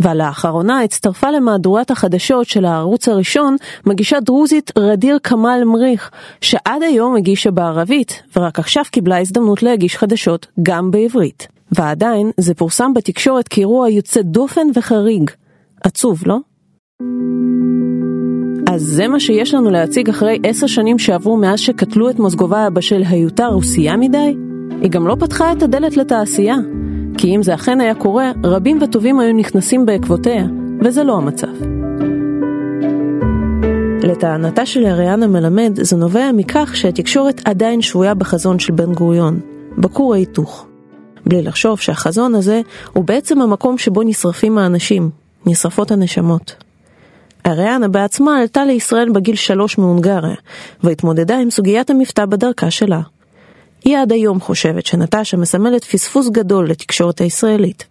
ולאחרונה 0.00 0.80
הצטרפה 0.80 1.30
למהדורת 1.30 1.90
החדשות 1.90 2.46
של 2.48 2.64
הערוץ 2.64 3.08
הראשון, 3.08 3.56
מגישה 3.86 4.20
דרוזית 4.20 4.70
רדיר 4.78 5.18
כמאל 5.22 5.64
מריח, 5.64 6.10
שעד 6.40 6.82
היום 6.82 7.16
הגישה 7.16 7.50
בערבית, 7.50 8.22
ורק 8.36 8.58
עכשיו 8.58 8.84
קיבלה 8.90 9.20
הזדמנות 9.20 9.62
להגיש 9.62 9.96
חדשות 9.96 10.46
גם 10.62 10.90
בעברית. 10.90 11.48
ועדיין, 11.72 12.30
זה 12.36 12.54
פורסם 12.54 12.94
בתקשורת 12.94 13.48
כאירוע 13.48 13.90
יוצא 13.90 14.22
דופן 14.22 14.66
וחריג. 14.74 15.30
עצוב, 15.84 16.22
לא? 16.26 16.36
אז 18.72 18.82
זה 18.82 19.08
מה 19.08 19.20
שיש 19.20 19.54
לנו 19.54 19.70
להציג 19.70 20.08
אחרי 20.08 20.38
עשר 20.42 20.66
שנים 20.66 20.98
שעברו 20.98 21.36
מאז 21.36 21.60
שקטלו 21.60 22.10
את 22.10 22.18
מוסגוביה 22.18 22.70
בשל 22.70 23.02
היותה 23.08 23.46
רוסייה 23.46 23.96
מדי? 23.96 24.36
היא 24.80 24.90
גם 24.90 25.06
לא 25.06 25.16
פתחה 25.20 25.52
את 25.52 25.62
הדלת 25.62 25.96
לתעשייה. 25.96 26.56
כי 27.18 27.36
אם 27.36 27.42
זה 27.42 27.54
אכן 27.54 27.80
היה 27.80 27.94
קורה, 27.94 28.32
רבים 28.44 28.78
וטובים 28.82 29.20
היו 29.20 29.32
נכנסים 29.32 29.86
בעקבותיה, 29.86 30.46
וזה 30.80 31.04
לא 31.04 31.16
המצב. 31.16 31.46
לטענתה 34.02 34.66
של 34.66 34.86
אריאנה 34.86 35.26
מלמד, 35.26 35.78
זה 35.82 35.96
נובע 35.96 36.32
מכך 36.32 36.72
שהתקשורת 36.76 37.40
עדיין 37.44 37.82
שבויה 37.82 38.14
בחזון 38.14 38.58
של 38.58 38.72
בן 38.72 38.92
גוריון, 38.92 39.40
בכור 39.78 40.14
ההיתוך. 40.14 40.66
בלי 41.26 41.42
לחשוב 41.42 41.80
שהחזון 41.80 42.34
הזה 42.34 42.60
הוא 42.92 43.04
בעצם 43.04 43.42
המקום 43.42 43.78
שבו 43.78 44.02
נשרפים 44.02 44.58
האנשים, 44.58 45.10
נשרפות 45.46 45.90
הנשמות. 45.90 46.71
אריאנה 47.46 47.88
בעצמה 47.88 48.40
עלתה 48.40 48.64
לישראל 48.64 49.08
בגיל 49.14 49.36
שלוש 49.36 49.78
מהונגריה, 49.78 50.36
והתמודדה 50.84 51.34
עם 51.42 51.50
סוגיית 51.50 51.90
המבטא 51.90 52.26
בדרכה 52.26 52.70
שלה. 52.70 53.00
היא 53.84 53.98
עד 53.98 54.12
היום 54.12 54.40
חושבת 54.40 54.86
שנטשה 54.86 55.36
מסמלת 55.36 55.84
פספוס 55.84 56.30
גדול 56.30 56.64
לתקשורת 56.68 57.18
הישראלית. 57.18 57.88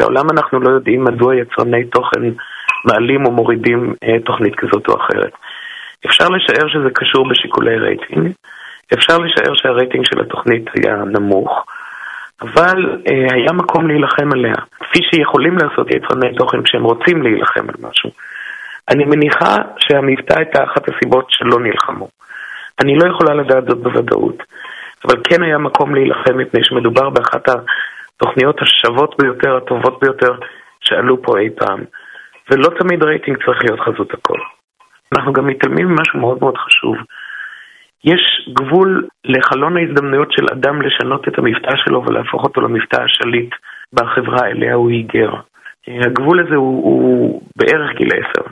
לעולם 0.00 0.30
אנחנו 0.30 0.60
לא 0.60 0.70
יודעים 0.70 1.04
מדוע 1.04 1.34
יצרני 1.36 1.84
תוכן 1.84 2.22
מעלים 2.84 3.26
או 3.26 3.30
מורידים 3.32 3.94
אה, 4.04 4.20
תוכנית 4.24 4.54
כזאת 4.56 4.88
או 4.88 4.94
אחרת. 4.96 5.32
אפשר 6.06 6.28
לשער 6.28 6.68
שזה 6.68 6.90
קשור 6.94 7.28
בשיקולי 7.30 7.78
רייטינג, 7.78 8.32
אפשר 8.94 9.18
לשער 9.18 9.54
שהרייטינג 9.54 10.04
של 10.04 10.20
התוכנית 10.20 10.64
היה 10.74 10.96
נמוך, 10.96 11.64
אבל 12.42 12.98
אה, 13.08 13.34
היה 13.34 13.52
מקום 13.52 13.88
להילחם 13.88 14.32
עליה, 14.32 14.54
כפי 14.80 14.98
שיכולים 15.10 15.58
לעשות 15.58 15.86
יצרני 15.90 16.34
תוכן 16.36 16.62
כשהם 16.62 16.84
רוצים 16.84 17.22
להילחם 17.22 17.68
על 17.68 17.88
משהו. 17.88 18.10
אני 18.88 19.04
מניחה 19.04 19.56
שהמבטא 19.78 20.38
הייתה 20.38 20.64
אחת 20.64 20.88
הסיבות 20.88 21.26
שלא 21.28 21.60
נלחמו. 21.60 22.08
אני 22.80 22.96
לא 22.96 23.10
יכולה 23.10 23.34
לדעת 23.34 23.64
זאת 23.68 23.78
בוודאות, 23.78 24.42
אבל 25.04 25.14
כן 25.24 25.42
היה 25.42 25.58
מקום 25.58 25.94
להילחם 25.94 26.38
מפני 26.38 26.64
שמדובר 26.64 27.10
באחת 27.10 27.48
התוכניות 27.48 28.62
השוות 28.62 29.14
ביותר, 29.22 29.56
הטובות 29.56 30.00
ביותר, 30.00 30.32
שעלו 30.80 31.22
פה 31.22 31.38
אי 31.38 31.50
פעם. 31.50 31.84
ולא 32.50 32.68
תמיד 32.78 33.02
רייטינג 33.02 33.44
צריך 33.44 33.58
להיות 33.64 33.80
חזות 33.80 34.14
הכל. 34.14 34.38
אנחנו 35.16 35.32
גם 35.32 35.46
מתעלמים 35.46 35.86
ממשהו 35.88 36.20
מאוד 36.20 36.38
מאוד 36.40 36.56
חשוב. 36.56 36.96
יש 38.04 38.50
גבול 38.52 39.06
לחלון 39.24 39.76
ההזדמנויות 39.76 40.32
של 40.32 40.46
אדם 40.52 40.82
לשנות 40.82 41.28
את 41.28 41.38
המבטא 41.38 41.76
שלו 41.76 42.04
ולהפוך 42.06 42.44
אותו 42.44 42.60
למבטא 42.60 43.00
השליט 43.02 43.54
בחברה 43.92 44.46
אליה 44.46 44.74
הוא 44.74 44.90
היגר. 44.90 45.30
הגבול 45.88 46.46
הזה 46.46 46.56
הוא, 46.56 46.84
הוא 46.84 47.42
בערך 47.56 47.96
גיל 47.96 48.08
עשר. 48.12 48.50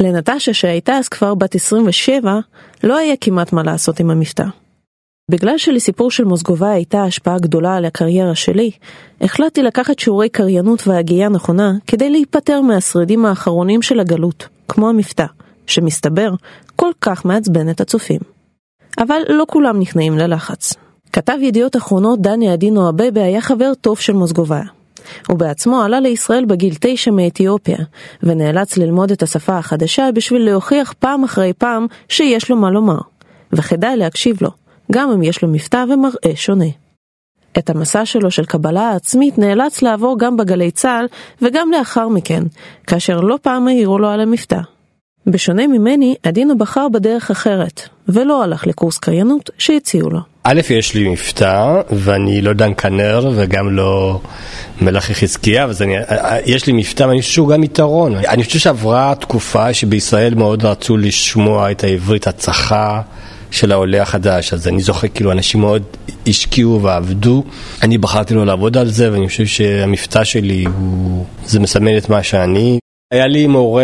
לנטשה 0.00 0.54
שהייתה 0.54 0.92
אז 0.92 1.08
כבר 1.08 1.34
בת 1.34 1.54
27, 1.54 2.38
לא 2.84 2.96
היה 2.96 3.14
כמעט 3.20 3.52
מה 3.52 3.62
לעשות 3.62 4.00
עם 4.00 4.10
המבטא. 4.10 4.44
בגלל 5.30 5.58
שלסיפור 5.58 6.10
של 6.10 6.24
מוסגובה 6.24 6.70
הייתה 6.70 7.02
השפעה 7.02 7.38
גדולה 7.38 7.76
על 7.76 7.84
הקריירה 7.84 8.34
שלי, 8.34 8.70
החלטתי 9.20 9.62
לקחת 9.62 9.98
שיעורי 9.98 10.28
קריינות 10.28 10.86
והגייה 10.86 11.28
נכונה 11.28 11.72
כדי 11.86 12.10
להיפטר 12.10 12.60
מהשרידים 12.60 13.26
האחרונים 13.26 13.82
של 13.82 14.00
הגלות, 14.00 14.48
כמו 14.68 14.88
המבטא, 14.88 15.26
שמסתבר 15.66 16.30
כל 16.76 16.90
כך 17.00 17.24
מעצבן 17.24 17.70
את 17.70 17.80
הצופים. 17.80 18.20
אבל 18.98 19.20
לא 19.28 19.44
כולם 19.48 19.80
נכנעים 19.80 20.18
ללחץ. 20.18 20.74
כתב 21.12 21.36
ידיעות 21.42 21.76
אחרונות 21.76 22.20
דני 22.20 22.54
אדינו 22.54 22.88
אבבה 22.88 23.24
היה 23.24 23.40
חבר 23.40 23.72
טוב 23.80 23.98
של 23.98 24.12
מוסגובה. 24.12 24.60
הוא 25.28 25.38
בעצמו 25.38 25.82
עלה 25.82 26.00
לישראל 26.00 26.44
בגיל 26.44 26.74
תשע 26.80 27.10
מאתיופיה, 27.10 27.78
ונאלץ 28.22 28.76
ללמוד 28.76 29.10
את 29.10 29.22
השפה 29.22 29.58
החדשה 29.58 30.08
בשביל 30.14 30.44
להוכיח 30.44 30.94
פעם 30.98 31.24
אחרי 31.24 31.52
פעם 31.58 31.86
שיש 32.08 32.50
לו 32.50 32.56
מה 32.56 32.70
לומר. 32.70 32.98
וכדאי 33.52 33.96
להקשיב 33.96 34.36
לו, 34.40 34.50
גם 34.92 35.10
אם 35.10 35.22
יש 35.22 35.42
לו 35.42 35.48
מבטא 35.48 35.84
ומראה 35.88 36.36
שונה. 36.36 36.66
את 37.58 37.70
המסע 37.70 38.06
שלו 38.06 38.30
של 38.30 38.44
קבלה 38.44 38.90
עצמית 38.90 39.38
נאלץ 39.38 39.82
לעבור 39.82 40.18
גם 40.18 40.36
בגלי 40.36 40.70
צה"ל 40.70 41.06
וגם 41.42 41.70
לאחר 41.70 42.08
מכן, 42.08 42.42
כאשר 42.86 43.20
לא 43.20 43.38
פעם 43.42 43.68
העירו 43.68 43.98
לו 43.98 44.08
על 44.08 44.20
המבטא. 44.20 44.60
בשונה 45.26 45.66
ממני, 45.66 46.14
עדינו 46.22 46.58
בחר 46.58 46.88
בדרך 46.92 47.30
אחרת, 47.30 47.88
ולא 48.08 48.42
הלך 48.42 48.66
לקורס 48.66 48.98
קריינות 48.98 49.50
שהציעו 49.58 50.10
לו. 50.10 50.20
א', 50.44 50.60
יש 50.70 50.94
לי 50.94 51.08
מבטא, 51.08 51.80
ואני 51.90 52.42
לא 52.42 52.52
דן 52.52 52.72
כנר 52.74 53.30
וגם 53.34 53.76
לא 53.76 54.20
מלאכי 54.80 55.14
חזקיה, 55.14 55.64
אז 55.64 55.82
אני, 55.82 55.94
יש 56.46 56.66
לי 56.66 56.72
מבטא, 56.72 57.04
ואני 57.04 57.20
חושב 57.20 57.32
שהוא 57.32 57.48
גם 57.48 57.62
יתרון. 57.62 58.16
אני 58.16 58.44
חושב 58.44 58.58
שעברה 58.58 59.14
תקופה 59.20 59.74
שבישראל 59.74 60.34
מאוד 60.34 60.64
רצו 60.64 60.96
לשמוע 60.96 61.70
את 61.70 61.84
העברית 61.84 62.26
הצחה. 62.26 63.00
של 63.50 63.72
העולה 63.72 64.02
החדש, 64.02 64.52
אז 64.52 64.68
אני 64.68 64.80
זוכר 64.80 65.08
כאילו 65.08 65.32
אנשים 65.32 65.60
מאוד 65.60 65.82
השקיעו 66.26 66.82
ועבדו, 66.82 67.44
אני 67.82 67.98
בחרתי 67.98 68.34
לא 68.34 68.46
לעבוד 68.46 68.76
על 68.76 68.88
זה 68.88 69.12
ואני 69.12 69.28
חושב 69.28 69.46
שהמבטא 69.46 70.24
שלי 70.24 70.64
הוא, 70.78 71.26
זה 71.46 71.60
מסמל 71.60 71.98
את 71.98 72.08
מה 72.08 72.22
שאני. 72.22 72.78
היה 73.14 73.26
לי 73.26 73.46
מורה 73.46 73.82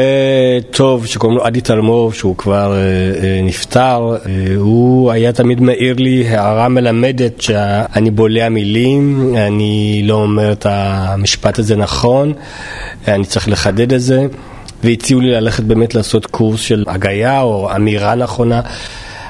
טוב 0.70 1.06
שקוראים 1.06 1.38
לו 1.38 1.44
עדי 1.44 1.60
תלמוב, 1.60 2.14
שהוא 2.14 2.36
כבר 2.36 2.72
אה, 2.72 2.78
אה, 3.24 3.40
נפטר, 3.42 4.16
אה, 4.26 4.56
הוא 4.56 5.10
היה 5.10 5.32
תמיד 5.32 5.60
מעיר 5.60 5.94
לי 5.98 6.28
הערה 6.28 6.68
מלמדת 6.68 7.40
שאני 7.40 8.10
בולע 8.10 8.48
מילים, 8.48 9.34
אני 9.36 10.02
לא 10.04 10.14
אומר 10.14 10.52
את 10.52 10.66
המשפט 10.68 11.58
הזה 11.58 11.76
נכון, 11.76 12.32
אני 13.08 13.24
צריך 13.24 13.48
לחדד 13.48 13.92
את 13.92 14.00
זה, 14.00 14.26
והציעו 14.84 15.20
לי 15.20 15.30
ללכת 15.30 15.64
באמת 15.64 15.94
לעשות 15.94 16.26
קורס 16.26 16.60
של 16.60 16.84
הגיה 16.86 17.40
או 17.40 17.76
אמירה 17.76 18.14
נכונה. 18.14 18.60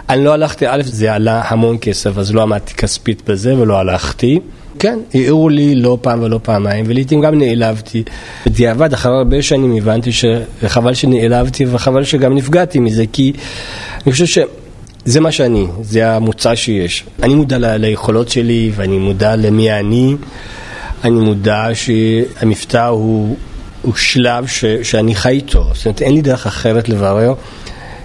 אני 0.09 0.25
לא 0.25 0.33
הלכתי, 0.33 0.67
א', 0.69 0.83
זה 0.85 1.15
עלה 1.15 1.43
המון 1.49 1.77
כסף, 1.81 2.19
אז 2.19 2.35
לא 2.35 2.43
עמדתי 2.43 2.75
כספית 2.75 3.23
בזה 3.31 3.57
ולא 3.59 3.79
הלכתי. 3.79 4.41
כן, 4.79 4.99
העירו 5.15 5.49
לי 5.49 5.75
לא 5.75 5.99
פעם 6.01 6.23
ולא 6.23 6.41
פעמיים, 6.43 6.85
ולעיתים 6.89 7.21
גם 7.21 7.39
נעלבתי. 7.39 8.03
בדיעבד, 8.47 8.93
אחרי 8.93 9.13
הרבה 9.17 9.43
שנים 9.43 9.77
הבנתי 9.77 10.11
שחבל 10.13 10.95
שנעלבתי 10.95 11.67
וחבל 11.71 12.05
שגם 12.05 12.35
נפגעתי 12.35 12.79
מזה, 12.79 13.05
כי 13.13 13.33
אני 14.07 14.13
חושב 14.13 14.27
שזה 14.27 15.21
מה 15.21 15.33
שאני, 15.33 15.67
זה 15.83 16.11
המוצא 16.11 16.55
שיש. 16.55 17.05
אני 17.23 17.35
מודע 17.35 17.59
ל- 17.59 17.77
ליכולות 17.77 18.29
שלי 18.29 18.71
ואני 18.75 18.99
מודע 18.99 19.37
למי 19.37 19.73
אני. 19.73 20.17
אני 21.05 21.21
מודע 21.21 21.69
שהמבטא 21.75 22.87
הוא, 22.87 23.37
הוא 23.83 23.95
שלב 23.95 24.47
ש, 24.47 24.65
שאני 24.65 25.15
חי 25.15 25.31
איתו, 25.31 25.65
זאת 25.75 25.87
אומרת 25.87 26.03
אין 26.03 26.15
לי 26.15 26.23
דרך 26.23 26.47
אחרת 26.47 26.89
לברר, 26.89 27.35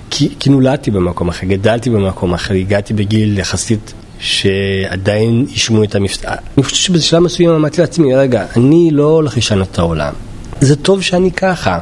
כי, 0.10 0.30
כי 0.40 0.50
נולדתי 0.50 0.92
במקום 0.92 1.30
אחר, 1.30 1.48
גדלתי 1.48 1.90
במקום 1.90 2.34
אחר, 2.34 2.54
הגעתי 2.54 2.94
בגיל 2.94 3.40
יחסית 3.40 3.94
שעדיין 4.22 5.46
ישמעו 5.54 5.84
את 5.84 5.96
המבטא. 5.96 6.36
אני 6.58 6.64
חושב 6.64 6.76
שבשלב 6.76 7.20
מסוים 7.20 7.50
אמרתי 7.50 7.82
לעצמי, 7.82 8.16
רגע, 8.16 8.46
אני 8.56 8.90
לא 8.92 9.04
הולך 9.04 9.38
לשנות 9.38 9.68
את 9.72 9.80
העולם. 9.80 10.14
זה 10.62 10.76
טוב 10.76 11.02
שאני 11.02 11.32
ככה. 11.32 11.80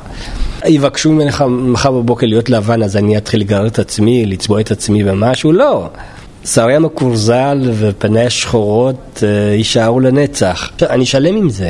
יבקשו 0.65 1.11
ממך 1.11 1.43
מחר 1.49 1.91
בבוקר 1.91 2.27
להיות 2.27 2.49
לבן, 2.49 2.83
אז 2.83 2.97
אני 2.97 3.17
אתחיל 3.17 3.39
לגרר 3.39 3.67
את 3.67 3.79
עצמי, 3.79 4.25
לצבוע 4.25 4.61
את 4.61 4.71
עצמי 4.71 5.03
במשהו? 5.03 5.51
לא. 5.51 5.89
שערי 6.45 6.75
המקורזל 6.75 7.71
ופני 7.79 8.25
השחורות 8.25 9.23
יישארו 9.53 9.99
לנצח. 9.99 10.71
אני 10.89 11.05
שלם 11.05 11.35
עם 11.35 11.49
זה. 11.49 11.69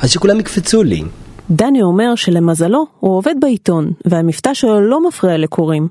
אז 0.00 0.10
שכולם 0.10 0.40
יקפצו 0.40 0.82
לי. 0.82 1.02
דני 1.50 1.82
אומר 1.82 2.14
שלמזלו 2.14 2.86
הוא 3.00 3.16
עובד 3.16 3.34
בעיתון, 3.40 3.92
והמבטא 4.04 4.54
שלו 4.54 4.80
לא 4.80 5.08
מפריע 5.08 5.38
לקוראים, 5.38 5.88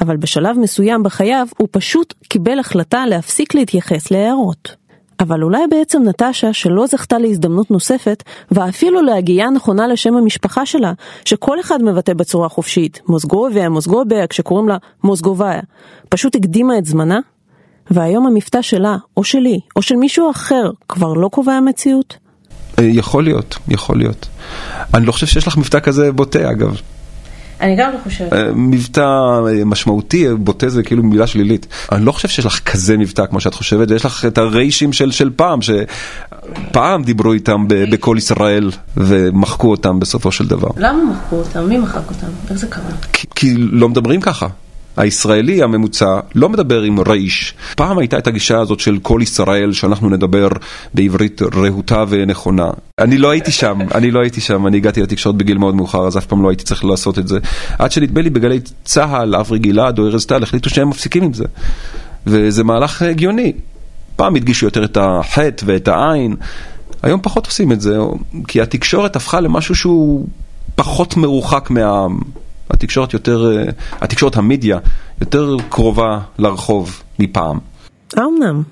אבל 0.00 0.16
בשלב 0.16 0.58
מסוים 0.58 1.02
בחייו 1.02 1.46
הוא 1.56 1.68
פשוט 1.70 2.14
קיבל 2.28 2.58
החלטה 2.58 3.06
להפסיק 3.06 3.54
להתייחס 3.54 4.10
להערות. 4.10 4.76
אבל 5.20 5.42
אולי 5.42 5.66
בעצם 5.70 6.02
נטשה, 6.02 6.52
שלא 6.52 6.86
זכתה 6.86 7.18
להזדמנות 7.18 7.70
נוספת, 7.70 8.22
ואפילו 8.50 9.02
להגייה 9.02 9.50
נכונה 9.50 9.86
לשם 9.86 10.16
המשפחה 10.16 10.66
שלה, 10.66 10.92
שכל 11.24 11.60
אחד 11.60 11.82
מבטא 11.82 12.14
בצורה 12.14 12.48
חופשית, 12.48 13.00
מוזגוביה, 13.08 13.68
מוזגוביה, 13.68 14.26
כשקוראים 14.26 14.68
לה 14.68 14.76
מוזגוביה, 15.04 15.60
פשוט 16.08 16.36
הקדימה 16.36 16.78
את 16.78 16.84
זמנה? 16.86 17.20
והיום 17.90 18.26
המבטא 18.26 18.62
שלה, 18.62 18.96
או 19.16 19.24
שלי, 19.24 19.60
או 19.76 19.82
של 19.82 19.96
מישהו 19.96 20.30
אחר, 20.30 20.70
כבר 20.88 21.12
לא 21.12 21.28
קובע 21.28 21.60
מציאות? 21.60 22.25
יכול 22.82 23.24
להיות, 23.24 23.58
יכול 23.68 23.98
להיות. 23.98 24.28
אני 24.94 25.06
לא 25.06 25.12
חושב 25.12 25.26
שיש 25.26 25.46
לך 25.46 25.56
מבטא 25.56 25.80
כזה 25.80 26.12
בוטה 26.12 26.50
אגב. 26.50 26.80
אני 27.60 27.76
גם 27.76 27.92
לא 27.92 27.98
חושבת. 28.04 28.32
מבטא 28.54 29.06
משמעותי, 29.66 30.26
בוטה 30.34 30.68
זה 30.68 30.82
כאילו 30.82 31.02
מילה 31.02 31.26
שלילית. 31.26 31.66
אני 31.92 32.04
לא 32.04 32.12
חושב 32.12 32.28
שיש 32.28 32.46
לך 32.46 32.58
כזה 32.58 32.96
מבטא 32.96 33.26
כמו 33.26 33.40
שאת 33.40 33.54
חושבת, 33.54 33.90
יש 33.90 34.04
לך 34.04 34.24
את 34.24 34.38
הריישים 34.38 34.92
של, 34.92 35.10
של 35.10 35.30
פעם, 35.36 35.58
שפעם 35.62 37.02
דיברו 37.04 37.32
איתם 37.32 37.64
בקול 37.68 38.18
ישראל 38.18 38.70
ומחקו 38.96 39.70
אותם 39.70 40.00
בסופו 40.00 40.32
של 40.32 40.46
דבר. 40.46 40.68
למה 40.76 41.04
מחקו 41.04 41.36
אותם? 41.36 41.68
מי 41.68 41.78
מחק 41.78 42.08
אותם? 42.08 42.26
איך 42.50 42.58
זה 42.58 42.66
קרה? 42.66 42.82
כי, 43.12 43.26
כי 43.34 43.54
לא 43.56 43.88
מדברים 43.88 44.20
ככה. 44.20 44.46
הישראלי 44.96 45.62
הממוצע 45.62 46.20
לא 46.34 46.48
מדבר 46.48 46.82
עם 46.82 47.00
רייש. 47.00 47.54
פעם 47.76 47.98
הייתה 47.98 48.18
את 48.18 48.26
הגישה 48.26 48.60
הזאת 48.60 48.80
של 48.80 48.98
כל 49.02 49.20
ישראל 49.22 49.72
שאנחנו 49.72 50.10
נדבר 50.10 50.48
בעברית 50.94 51.42
רהוטה 51.42 52.04
ונכונה. 52.08 52.70
אני 52.98 53.18
לא 53.18 53.30
הייתי 53.30 53.52
שם, 53.52 53.78
אני 53.94 54.10
לא 54.10 54.20
הייתי 54.20 54.40
שם, 54.40 54.66
אני 54.66 54.76
הגעתי 54.76 55.02
לתקשורת 55.02 55.36
בגיל 55.36 55.58
מאוד 55.58 55.74
מאוחר, 55.74 56.06
אז 56.06 56.18
אף 56.18 56.26
פעם 56.26 56.42
לא 56.42 56.48
הייתי 56.48 56.64
צריך 56.64 56.84
לעשות 56.84 57.18
את 57.18 57.28
זה. 57.28 57.38
עד 57.78 57.92
שנדמה 57.92 58.20
לי 58.20 58.30
בגלי 58.30 58.60
צה"ל, 58.84 59.34
אברי 59.34 59.58
גלעד 59.58 59.98
או 59.98 60.06
ארז 60.06 60.26
טל 60.26 60.42
החליטו 60.42 60.70
שהם 60.70 60.88
מפסיקים 60.88 61.22
עם 61.22 61.32
זה. 61.32 61.44
וזה 62.26 62.64
מהלך 62.64 63.02
הגיוני. 63.02 63.52
פעם 64.16 64.36
הדגישו 64.36 64.66
יותר 64.66 64.84
את 64.84 64.98
החטא 65.00 65.64
ואת 65.66 65.88
העין, 65.88 66.36
היום 67.02 67.20
פחות 67.22 67.46
עושים 67.46 67.72
את 67.72 67.80
זה, 67.80 67.98
כי 68.48 68.60
התקשורת 68.60 69.16
הפכה 69.16 69.40
למשהו 69.40 69.74
שהוא 69.74 70.26
פחות 70.74 71.16
מרוחק 71.16 71.70
מהעם. 71.70 72.18
התקשורת 72.70 73.12
יותר, 73.14 73.64
התקשורת 73.92 74.36
המדיה 74.36 74.78
יותר 75.20 75.56
קרובה 75.68 76.20
לרחוב 76.38 77.02
מפעם. 77.18 77.58
האמנם? 78.16 78.62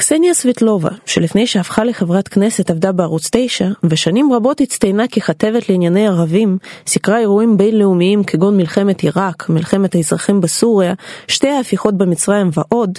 קסניה 0.00 0.34
סבטלובה, 0.34 0.90
שלפני 1.06 1.46
שהפכה 1.46 1.84
לחברת 1.84 2.28
כנסת 2.28 2.70
עבדה 2.70 2.92
בערוץ 2.92 3.28
9, 3.32 3.68
ושנים 3.84 4.32
רבות 4.32 4.60
הצטיינה 4.60 5.08
ככתבת 5.08 5.68
לענייני 5.68 6.08
ערבים, 6.08 6.58
סיקרה 6.86 7.18
אירועים 7.18 7.56
בינלאומיים 7.56 8.24
כגון 8.24 8.56
מלחמת 8.56 9.00
עיראק, 9.00 9.48
מלחמת 9.48 9.94
האזרחים 9.94 10.40
בסוריה, 10.40 10.94
שתי 11.28 11.48
ההפיכות 11.48 11.98
במצרים 11.98 12.50
ועוד, 12.52 12.98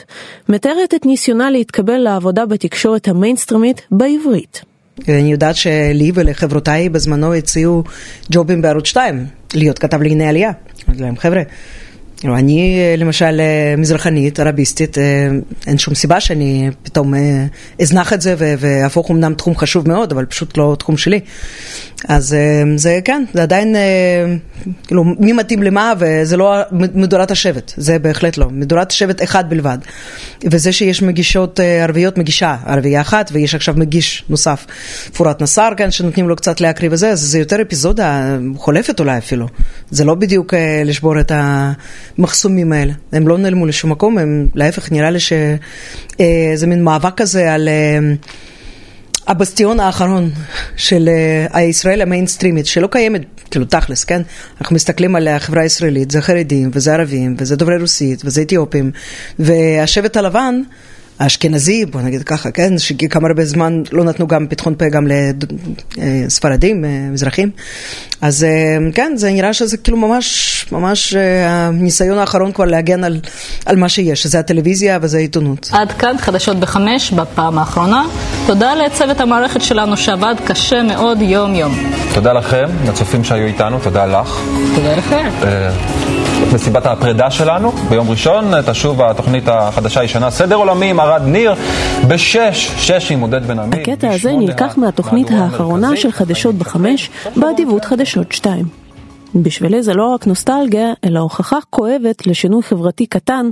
מתארת 0.50 0.94
את 0.94 1.06
ניסיונה 1.06 1.50
להתקבל 1.50 1.98
לעבודה 1.98 2.46
בתקשורת 2.46 3.08
המיינסטרימית 3.08 3.82
בעברית. 3.91 4.71
אני 5.08 5.32
יודעת 5.32 5.56
שלי 5.56 6.12
ולחברותיי 6.14 6.90
בזמנו 6.90 7.34
הציעו 7.34 7.84
ג'ובים 8.32 8.62
בערוץ 8.62 8.88
2, 8.88 9.26
להיות 9.54 9.80
כתב 9.80 10.02
לענייני 10.02 10.28
עלייה. 10.28 10.52
אמרתי 10.90 11.04
להם, 11.04 11.18
חבר'ה, 11.18 11.42
אני 12.25 12.78
למשל 12.98 13.42
מזרחנית, 13.78 14.40
ערביסטית, 14.40 14.98
אין 15.68 15.78
שום 15.78 15.94
סיבה 15.94 16.20
שאני 16.20 16.70
פתאום 16.84 17.13
אזנח 17.82 18.13
את 18.13 18.22
זה 18.22 18.36
והפוך 18.38 19.12
אמנם 19.12 19.34
תחום 19.34 19.58
חשוב 19.58 19.88
מאוד, 19.88 20.12
אבל 20.12 20.25
פשוט 20.25 20.58
לא 20.58 20.75
תחום 20.80 20.98
שלי. 20.98 21.20
אז 22.08 22.36
זה 22.75 23.00
כן, 23.06 23.24
זה 23.34 23.42
עדיין, 23.42 23.75
כאילו, 24.88 25.04
מי 25.04 25.34
מתאים 25.34 25.63
למה, 25.63 25.94
וזה 26.00 26.38
לא 26.38 26.56
מדורת 26.72 27.32
השבט, 27.32 27.74
זה 27.78 28.00
בהחלט 28.00 28.38
לא. 28.38 28.50
מדורת 28.50 28.92
שבט 28.92 29.24
אחד 29.24 29.50
בלבד. 29.50 29.78
וזה 30.51 30.72
שיש 30.72 31.01
מגישות 31.01 31.60
ערביות, 31.60 32.18
מגישה 32.18 32.55
ערבייה 32.66 33.01
אחת, 33.01 33.29
ויש 33.34 33.55
עכשיו 33.55 33.75
מגיש 33.77 34.24
נוסף, 34.29 34.66
פורת 35.14 35.42
נסאר 35.42 35.70
כאן, 35.77 35.92
שנותנים 35.92 36.29
לו 36.29 36.36
קצת 36.36 36.62
להקריב 36.62 36.94
וזה, 36.94 37.10
אז 37.10 37.20
זה 37.20 37.40
יותר 37.40 37.62
אפיזודה 37.62 38.38
חולפת 38.57 39.00
אולי 39.00 39.18
אפילו. 39.18 39.48
זה 39.90 40.05
לא 40.05 40.16
בדיוק 40.16 40.53
לשבור 40.86 41.20
את 41.20 41.31
ה... 41.31 41.72
המחסומים 42.18 42.74
האלה. 42.74 42.94
הם 43.12 43.28
לא 43.28 43.38
נעלמו 43.38 43.66
לשום 43.66 43.92
מקום, 43.92 44.18
הם 44.18 44.48
להפך, 44.56 44.92
נראה 44.92 45.10
לי 45.10 45.20
שזה 45.20 46.68
מין 46.68 46.84
מאבק 46.84 47.18
כזה 47.18 47.54
על 47.54 47.70
הבסטיון 49.28 49.80
האחרון 49.80 50.30
של 50.76 51.10
הישראל 51.54 52.02
המיינסטרימית, 52.02 52.66
שלא 52.66 52.88
קיימת, 52.92 53.22
כאילו 53.52 53.66
תכלס, 53.66 54.04
כן? 54.04 54.22
אנחנו 54.62 54.76
מסתכלים 54.76 55.16
על 55.16 55.28
החברה 55.28 55.62
הישראלית, 55.62 56.12
זה 56.12 56.22
חרדים, 56.22 56.72
וזה 56.74 56.94
ערבים, 56.94 57.36
וזה 57.38 57.56
דוברי 57.56 57.78
רוסית, 57.78 58.22
וזה 58.26 58.42
אתיופים, 58.42 58.92
והשבט 59.40 60.18
הלבן, 60.18 60.62
האשכנזי, 61.22 61.86
בוא 61.86 62.01
נגיד 62.01 62.24
ככה, 62.24 62.51
כן, 62.51 62.77
שכמה 62.77 63.27
הרבה 63.27 63.46
זמן 63.46 63.81
לא 63.92 64.03
נתנו 64.03 64.27
גם 64.27 64.48
פתחון 64.50 64.75
פה 64.77 64.90
גם 64.90 65.07
לספרדים, 65.98 66.86
מזרחים. 67.12 67.50
אז 68.22 68.46
כן, 68.94 69.14
זה 69.16 69.31
נראה 69.31 69.53
שזה 69.53 69.77
כאילו 69.77 69.98
ממש, 69.98 70.66
ממש 70.72 71.14
הניסיון 71.48 72.18
האחרון 72.18 72.51
כבר 72.51 72.66
להגן 72.66 73.03
על, 73.03 73.20
על 73.66 73.75
מה 73.75 73.90
שיש, 73.90 74.24
שזה 74.24 74.40
הטלוויזיה 74.40 75.00
וזה 75.01 75.18
העיתונות. 75.18 75.70
עד 75.74 75.92
כאן 75.92 76.16
חדשות 76.18 76.57
בחמש 76.57 77.12
בפעם 77.12 77.57
האחרונה. 77.57 78.03
תודה 78.48 78.75
לצוות 78.75 79.20
המערכת 79.20 79.62
שלנו 79.62 79.98
שעבד 79.98 80.36
קשה 80.46 80.84
מאוד 80.84 81.22
יום-יום. 81.22 81.92
תודה 82.14 82.34
לכם, 82.34 82.66
לצופים 82.90 83.24
שהיו 83.24 83.46
איתנו, 83.46 83.79
תודה 83.79 84.05
לך. 84.05 84.40
תודה 84.75 84.96
לכם. 84.96 85.29
מסיבת 86.53 86.85
הפרידה 86.85 87.31
שלנו 87.31 87.72
ביום 87.72 88.09
ראשון, 88.09 88.61
תשוב 88.61 89.01
התוכנית 89.01 89.44
החדשה 89.48 90.00
הישנה, 90.00 90.31
סדר 90.31 90.55
עולמי 90.55 90.90
עם 90.90 91.00
ארד 91.00 91.22
ניר, 91.22 91.55
בשש, 92.07 92.72
שש 92.77 93.11
עם 93.11 93.20
עודד 93.20 93.48
בן 93.48 93.59
עמי. 93.59 93.81
הקטע 93.81 94.09
הזה 94.09 94.31
נלקח 94.31 94.77
מהתוכנית 94.77 95.31
האחרונה 95.31 95.98
של 95.98 96.11
חדשות 96.11 96.55
בחמש, 96.55 97.09
באדיבות 97.35 97.85
חדשות 97.85 98.31
שתיים. 98.31 98.66
בשבילי 99.35 99.83
זה 99.83 99.94
לא 99.94 100.05
רק 100.05 100.27
נוסטלגיה, 100.27 100.94
אלא 101.03 101.20
הוכחה 101.20 101.57
כואבת 101.70 102.27
לשינוי 102.27 102.64
חברתי 102.64 103.05
קטן 103.05 103.50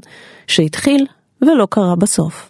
שהתחיל 0.48 1.06
ולא 1.42 1.68
קרה 1.70 1.96
בסוף. 1.96 2.50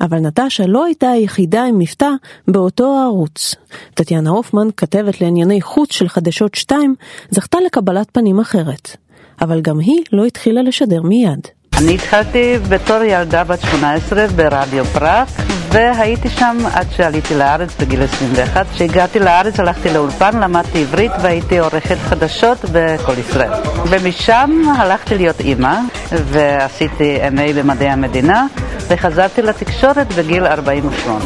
אבל 0.00 0.18
נטשה 0.18 0.66
לא 0.66 0.84
הייתה 0.84 1.10
היחידה 1.10 1.64
עם 1.64 1.78
מבטא 1.78 2.10
באותו 2.48 2.98
הערוץ. 2.98 3.54
טטיאנה 3.94 4.30
הופמן, 4.30 4.68
כתבת 4.76 5.20
לענייני 5.20 5.60
חוץ 5.60 5.92
של 5.92 6.08
חדשות 6.08 6.54
2, 6.54 6.94
זכתה 7.30 7.58
לקבלת 7.66 8.08
פנים 8.12 8.40
אחרת. 8.40 8.96
אבל 9.40 9.60
גם 9.60 9.78
היא 9.78 10.02
לא 10.12 10.24
התחילה 10.24 10.62
לשדר 10.62 11.02
מיד. 11.02 11.48
אני 11.78 11.94
התחלתי 11.94 12.54
בתור 12.68 13.02
ילדה 13.02 13.44
בת 13.44 13.60
18 13.60 14.26
ברדיו 14.26 14.84
פראק 14.84 15.28
והייתי 15.72 16.28
שם 16.28 16.56
עד 16.74 16.86
שעליתי 16.96 17.34
לארץ 17.34 17.76
בגיל 17.80 18.02
21. 18.02 18.66
כשהגעתי 18.74 19.18
לארץ 19.18 19.60
הלכתי 19.60 19.94
לאולפן, 19.94 20.40
למדתי 20.40 20.80
עברית 20.82 21.12
והייתי 21.22 21.58
עורכת 21.58 21.96
חדשות 21.96 22.58
בכל 22.72 23.12
ישראל. 23.18 23.50
ומשם 23.88 24.62
הלכתי 24.76 25.14
להיות 25.14 25.40
אימא 25.40 25.78
ועשיתי 26.12 27.18
MA 27.28 27.52
במדעי 27.56 27.88
המדינה 27.88 28.46
וחזרתי 28.88 29.42
לתקשורת 29.42 30.12
בגיל 30.12 30.46
48. 30.46 31.24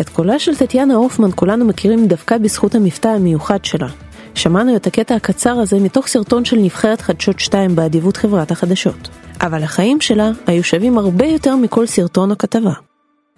את 0.00 0.08
קולה 0.08 0.38
של 0.38 0.56
טטיאנה 0.56 0.94
הופמן 0.94 1.30
כולנו 1.34 1.64
מכירים 1.64 2.06
דווקא 2.06 2.38
בזכות 2.38 2.74
המבטא 2.74 3.08
המיוחד 3.08 3.64
שלה. 3.64 4.05
שמענו 4.36 4.76
את 4.76 4.86
הקטע 4.86 5.14
הקצר 5.14 5.50
הזה 5.50 5.80
מתוך 5.80 6.06
סרטון 6.06 6.44
של 6.44 6.56
נבחרת 6.56 7.00
חדשות 7.00 7.40
2 7.40 7.76
באדיבות 7.76 8.16
חברת 8.16 8.50
החדשות. 8.50 9.08
אבל 9.40 9.62
החיים 9.62 10.00
שלה 10.00 10.30
היו 10.46 10.64
שווים 10.64 10.98
הרבה 10.98 11.26
יותר 11.26 11.56
מכל 11.56 11.86
סרטון 11.86 12.30
או 12.30 12.38
כתבה. 12.38 12.72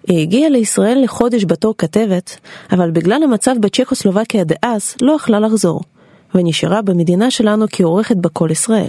היא 0.07 0.21
הגיעה 0.21 0.49
לישראל 0.49 1.01
לחודש 1.03 1.45
בתור 1.45 1.73
כתבת, 1.77 2.37
אבל 2.71 2.91
בגלל 2.91 3.23
המצב 3.23 3.55
בצ'כוסלובקיה 3.59 4.43
דאז 4.43 4.95
לא 5.01 5.11
יכלה 5.11 5.39
לחזור, 5.39 5.81
ונשארה 6.35 6.81
במדינה 6.81 7.31
שלנו 7.31 7.65
כעורכת 7.71 8.15
בכל 8.15 8.49
ישראל. 8.51 8.87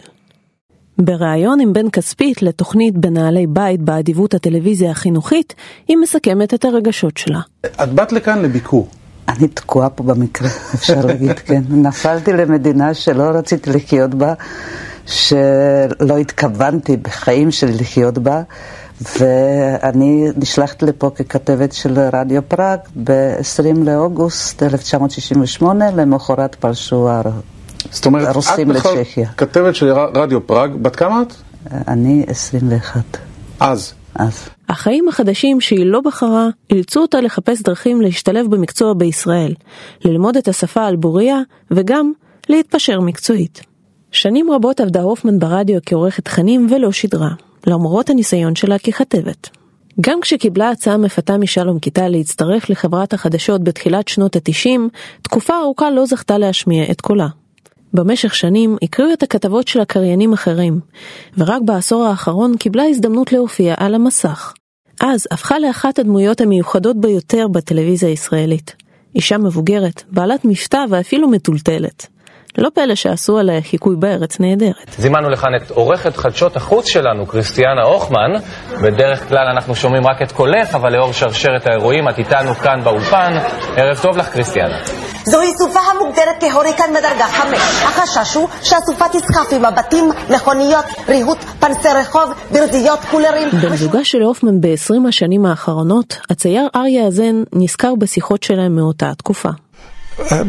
בריאיון 0.98 1.60
עם 1.60 1.72
בן 1.72 1.90
כספית 1.90 2.42
לתוכנית 2.42 2.98
בנעלי 2.98 3.46
בית 3.46 3.80
באדיבות 3.80 4.34
הטלוויזיה 4.34 4.90
החינוכית, 4.90 5.54
היא 5.88 5.96
מסכמת 5.96 6.54
את 6.54 6.64
הרגשות 6.64 7.16
שלה. 7.16 7.40
את 7.66 7.92
באת 7.92 8.12
לכאן 8.12 8.42
לביקור. 8.42 8.88
אני 9.28 9.48
תקועה 9.48 9.90
פה 9.90 10.04
במקרה, 10.04 10.48
אפשר 10.74 11.06
להגיד, 11.06 11.38
כן. 11.38 11.62
נפלתי 11.68 12.33
למדינה 12.33 12.94
שלא 12.94 13.22
רציתי 13.22 13.70
לחיות 13.70 14.14
בה, 14.14 14.35
שלא 15.06 16.18
התכוונתי 16.20 16.96
בחיים 16.96 17.50
שלי 17.50 17.72
לחיות 17.72 18.18
בה, 18.18 18.42
ואני 19.18 20.28
נשלחתי 20.37 20.87
לפה 20.87 21.11
ככתבת 21.14 21.72
של 21.72 21.98
רדיו 22.12 22.48
פראג 22.48 22.78
ב-20 23.04 23.78
לאוגוסט 23.85 24.62
1968, 24.62 25.90
למחרת 25.90 26.54
פלשו 26.54 27.11
הרוסים 27.11 27.33
לצ'כיה. 27.33 27.44
זאת 27.90 28.06
אומרת, 28.06 28.37
את 28.37 28.66
בכלל 28.66 29.24
כתבת 29.37 29.74
של 29.74 29.92
רדיו 29.92 30.46
פראג, 30.46 30.70
בת 30.83 30.96
כמה 30.96 31.22
את? 31.22 31.35
אני 31.88 32.24
21. 32.28 33.00
אז? 33.61 33.92
אז. 34.14 34.48
החיים 34.70 35.09
החדשים 35.09 35.61
שהיא 35.61 35.87
לא 35.87 36.00
בחרה, 36.00 36.48
אילצו 36.70 37.00
אותה 37.00 37.20
לחפש 37.20 37.62
דרכים 37.62 38.00
להשתלב 38.00 38.46
במקצוע 38.50 38.94
בישראל, 38.94 39.54
ללמוד 40.04 40.37
את 40.37 40.48
השפה 40.48 40.87
על 40.87 40.96
בוריה, 40.96 41.40
וגם 41.70 42.12
להתפשר 42.48 43.00
מקצועית. 43.00 43.61
שנים 44.12 44.50
רבות 44.50 44.80
עבדה 44.80 45.02
הופמן 45.02 45.38
ברדיו 45.38 45.78
כעורכת 45.87 46.24
תכנים 46.24 46.66
ולא 46.70 46.92
שידרה, 46.92 47.30
למרות 47.66 48.11
הניסיון 48.11 48.54
שלה 48.54 48.78
ככתבת. 48.78 49.50
גם 50.00 50.20
כשקיבלה 50.20 50.70
הצעה 50.70 50.96
מפתה 50.96 51.38
משלום 51.38 51.78
כיתה 51.78 52.09
להצטרף 52.09 52.70
לחברת 52.70 53.12
החדשות 53.12 53.64
בתחילת 53.64 54.09
שנות 54.09 54.37
ה-90, 54.37 54.80
תקופה 55.22 55.54
ארוכה 55.56 55.90
לא 55.90 56.06
זכתה 56.06 56.38
להשמיע 56.38 56.85
את 56.90 57.00
קולה. 57.00 57.28
במשך 57.94 58.35
שנים 58.35 58.76
הקריאו 58.83 59.12
את 59.12 59.22
הכתבות 59.22 59.68
של 59.68 59.80
הקריינים 59.80 60.33
אחרים, 60.33 60.80
ורק 61.38 61.62
בעשור 61.64 62.04
האחרון 62.04 62.56
קיבלה 62.56 62.85
הזדמנות 62.85 63.33
להופיע 63.33 63.74
על 63.76 63.94
המסך. 63.94 64.54
אז 65.00 65.26
הפכה 65.30 65.58
לאחת 65.58 65.98
הדמויות 65.98 66.40
המיוחדות 66.40 66.96
ביותר 67.00 67.48
בטלוויזיה 67.48 68.08
הישראלית. 68.08 68.76
אישה 69.14 69.38
מבוגרת, 69.38 70.02
בעלת 70.10 70.44
מבטא 70.44 70.84
ואפילו 70.90 71.28
מטולטלת. 71.28 72.06
לא 72.58 72.68
פלא 72.74 72.94
שעשו 72.94 73.38
עליה 73.38 73.62
חיקוי 73.62 73.96
בארץ 73.96 74.40
נהדרת. 74.40 74.94
זימנו 74.98 75.30
לכאן 75.30 75.50
את 75.56 75.70
עורכת 75.70 76.16
חדשות 76.16 76.56
החוץ 76.56 76.86
שלנו, 76.86 77.26
קריסטיאנה 77.26 77.82
הוכמן. 77.82 78.32
בדרך 78.82 79.28
כלל 79.28 79.46
אנחנו 79.52 79.74
שומעים 79.74 80.06
רק 80.06 80.22
את 80.22 80.32
קולך, 80.32 80.74
אבל 80.74 80.92
לאור 80.92 81.12
שרשרת 81.12 81.66
האירועים 81.66 82.08
את 82.08 82.18
איתנו 82.18 82.54
כאן 82.54 82.80
באולפן. 82.84 83.38
ערב 83.76 83.98
טוב 84.02 84.16
לך, 84.16 84.28
קריסטיאנה. 84.28 84.76
זוהי 85.24 85.48
סופה 85.58 85.80
המוגדרת 85.80 86.40
כהוריקן 86.40 86.90
מדרגה 86.90 87.24
חמש. 87.24 87.58
החשש 87.58 88.34
הוא 88.34 88.48
שהסופה 88.62 89.04
תסחף 89.12 89.52
עם 89.52 89.64
הבתים, 89.64 90.10
מכוניות, 90.30 90.84
ריהוט, 91.08 91.38
פנסי 91.60 91.88
רחוב, 92.00 92.32
ברזיות, 92.52 92.98
קולרים. 93.10 93.48
בן 93.50 93.76
זוגה 93.76 94.04
של 94.04 94.22
הופמן 94.22 94.60
ב-20 94.60 95.08
השנים 95.08 95.46
האחרונות, 95.46 96.16
הצייר 96.30 96.68
אריה 96.76 97.06
הזן 97.06 97.42
נזכר 97.52 97.94
בשיחות 97.98 98.42
שלהם 98.42 98.76
מאותה 98.76 99.10
התקופה. 99.10 99.48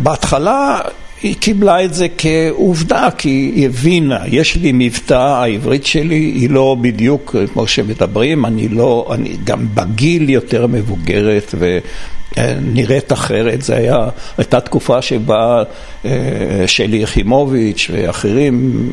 בהתחלה 0.03 0.79
היא 1.23 1.35
קיבלה 1.35 1.83
את 1.83 1.93
זה 1.93 2.07
כעובדה, 2.17 3.09
כי 3.17 3.51
היא 3.55 3.65
הבינה, 3.65 4.19
יש 4.27 4.55
לי 4.55 4.71
מבטא, 4.73 5.13
העברית 5.13 5.85
שלי 5.85 6.15
היא 6.15 6.49
לא 6.49 6.75
בדיוק 6.81 7.35
כמו 7.53 7.67
שמדברים, 7.67 8.45
אני 8.45 8.67
לא, 8.69 9.09
אני 9.13 9.37
גם 9.43 9.67
בגיל 9.73 10.29
יותר 10.29 10.67
מבוגרת 10.67 11.55
ונראית 12.37 13.13
אחרת, 13.13 13.61
זה 13.61 13.75
היה, 13.75 14.09
הייתה 14.37 14.59
תקופה 14.59 15.01
שבה 15.01 15.63
שלי 16.67 16.97
יחימוביץ' 16.97 17.89
ואחרים 17.93 18.91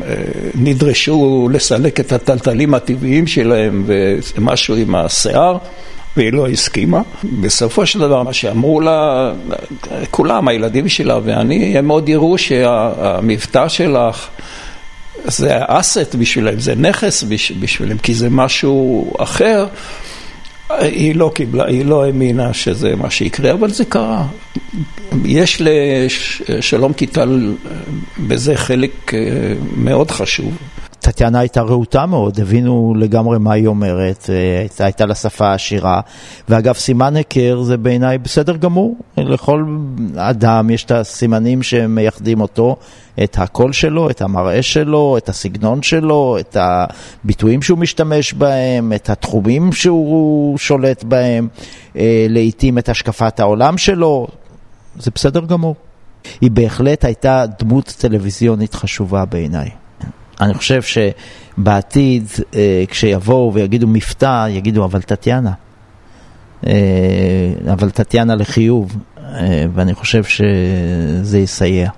נדרשו 0.54 1.48
לסלק 1.52 2.00
את 2.00 2.12
הטלטלים 2.12 2.74
הטבעיים 2.74 3.26
שלהם 3.26 3.84
ומשהו 3.86 4.76
עם 4.76 4.94
השיער. 4.94 5.58
והיא 6.18 6.32
לא 6.32 6.48
הסכימה. 6.48 7.00
בסופו 7.40 7.86
של 7.86 7.98
דבר, 7.98 8.22
מה 8.22 8.32
שאמרו 8.32 8.80
לה, 8.80 9.32
כולם, 10.10 10.48
הילדים 10.48 10.88
שלה 10.88 11.18
ואני, 11.24 11.78
הם 11.78 11.86
מאוד 11.86 12.08
יראו 12.08 12.38
שהמבטא 12.38 13.68
שלך 13.68 14.28
זה 15.24 15.56
אסט 15.66 16.14
בשבילם, 16.14 16.60
זה 16.60 16.74
נכס 16.74 17.24
בשבילם, 17.60 17.98
כי 17.98 18.14
זה 18.14 18.30
משהו 18.30 19.12
אחר. 19.18 19.66
היא 20.70 21.14
לא 21.14 21.30
קיבלה, 21.34 21.66
היא 21.66 21.84
לא 21.84 22.04
האמינה 22.04 22.54
שזה 22.54 22.96
מה 22.96 23.10
שיקרה, 23.10 23.52
אבל 23.52 23.70
זה 23.70 23.84
קרה. 23.84 24.24
יש 25.24 25.62
לשלום 26.48 26.92
קיטל 26.92 27.54
בזה 28.18 28.56
חלק 28.56 29.12
מאוד 29.76 30.10
חשוב. 30.10 30.56
טטיאנה 31.10 31.38
הייתה 31.38 31.62
רהוטה 31.62 32.06
מאוד, 32.06 32.40
הבינו 32.40 32.94
לגמרי 32.96 33.38
מה 33.38 33.52
היא 33.52 33.66
אומרת, 33.66 34.30
הייתה, 34.58 34.84
הייתה 34.84 35.06
לה 35.06 35.14
שפה 35.14 35.52
עשירה. 35.52 36.00
ואגב, 36.48 36.74
סימן 36.74 37.16
היכר 37.16 37.62
זה 37.62 37.76
בעיניי 37.76 38.18
בסדר 38.18 38.56
גמור. 38.56 38.96
לכל 39.16 39.64
אדם 40.16 40.70
יש 40.70 40.84
את 40.84 40.90
הסימנים 40.90 41.62
שמייחדים 41.62 42.40
אותו, 42.40 42.76
את 43.24 43.36
הקול 43.38 43.72
שלו, 43.72 44.10
את 44.10 44.22
המראה 44.22 44.62
שלו, 44.62 45.16
את 45.18 45.28
הסגנון 45.28 45.82
שלו, 45.82 46.36
את 46.40 46.56
הביטויים 46.60 47.62
שהוא 47.62 47.78
משתמש 47.78 48.32
בהם, 48.32 48.92
את 48.92 49.10
התחומים 49.10 49.72
שהוא 49.72 50.58
שולט 50.58 51.04
בהם, 51.04 51.48
לעיתים 52.28 52.78
את 52.78 52.88
השקפת 52.88 53.40
העולם 53.40 53.78
שלו, 53.78 54.26
זה 54.98 55.10
בסדר 55.14 55.40
גמור. 55.40 55.74
היא 56.40 56.50
בהחלט 56.50 57.04
הייתה 57.04 57.44
דמות 57.58 57.94
טלוויזיונית 57.98 58.74
חשובה 58.74 59.24
בעיניי. 59.24 59.87
אני 60.40 60.54
חושב 60.54 60.80
שבעתיד, 60.82 62.26
כשיבואו 62.88 63.54
ויגידו 63.54 63.86
מבטא, 63.86 64.48
יגידו 64.48 64.84
אבל 64.84 65.02
טטיאנה. 65.02 65.52
אבל 67.72 67.90
טטיאנה 67.90 68.34
לחיוב, 68.34 68.96
ואני 69.74 69.94
חושב 69.94 70.24
שזה 70.24 71.38
יסייע. 71.38 71.90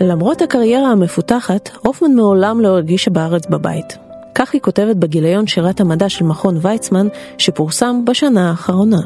למרות 0.00 0.42
הקריירה 0.42 0.88
המפותחת, 0.88 1.70
הופמן 1.82 2.14
מעולם 2.14 2.60
לא 2.60 2.68
הרגישה 2.68 3.10
בארץ 3.10 3.46
בבית. 3.46 3.98
כך 4.34 4.52
היא 4.52 4.60
כותבת 4.60 4.96
בגיליון 4.96 5.46
שירת 5.46 5.80
המדע 5.80 6.08
של 6.08 6.24
מכון 6.24 6.58
ויצמן, 6.62 7.06
שפורסם 7.38 8.04
בשנה 8.04 8.50
האחרונה. 8.50 9.00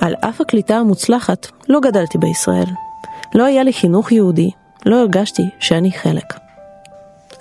על 0.00 0.14
אף 0.20 0.40
הקליטה 0.40 0.76
המוצלחת, 0.76 1.46
לא 1.68 1.80
גדלתי 1.80 2.18
בישראל. 2.18 2.66
לא 3.34 3.44
היה 3.44 3.62
לי 3.62 3.72
חינוך 3.72 4.12
יהודי, 4.12 4.50
לא 4.86 5.00
הרגשתי 5.00 5.42
שאני 5.58 5.92
חלק. 5.92 6.34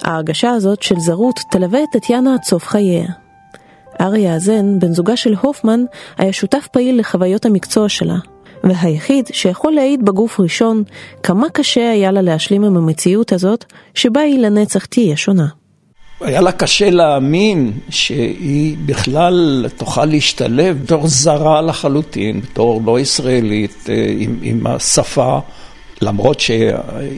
ההרגשה 0.04 0.50
הזאת 0.50 0.82
של 0.82 1.00
זרות 1.00 1.40
תלווה 1.52 1.84
את 1.84 1.90
טטיאנה 1.92 2.34
עד 2.34 2.44
סוף 2.44 2.68
חייה. 2.68 3.06
אריה 4.02 4.34
הזן, 4.36 4.80
בן 4.80 4.94
זוגה 4.94 5.18
של 5.18 5.34
הופמן, 5.42 5.80
היה 6.18 6.34
שותף 6.34 6.68
פעיל 6.72 7.00
לחוויות 7.00 7.46
המקצוע 7.46 7.90
שלה, 7.90 8.18
והיחיד 8.64 9.28
שיכול 9.32 9.74
להעיד 9.74 10.06
בגוף 10.06 10.40
ראשון 10.40 10.84
כמה 11.24 11.50
קשה 11.50 11.92
היה 11.92 12.12
לה 12.12 12.22
להשלים 12.22 12.64
עם 12.64 12.78
המציאות 12.78 13.32
הזאת, 13.32 13.66
שבה 13.94 14.22
היא 14.22 14.40
לנצח 14.40 14.86
תהיה 14.86 15.18
שונה. 15.18 15.48
היה 16.22 16.42
לה 16.42 16.52
קשה 16.52 16.90
להאמין 16.90 17.72
שהיא 17.90 18.78
בכלל 18.86 19.66
תוכל 19.78 20.06
להשתלב 20.06 20.84
בתור 20.84 21.08
זרה 21.08 21.62
לחלוטין, 21.62 22.42
בתור 22.42 22.82
לא 22.86 23.00
ישראלית, 23.00 23.90
עם, 24.18 24.40
עם 24.42 24.68
השפה. 24.68 25.40
למרות 26.02 26.40
שהיא 26.40 26.72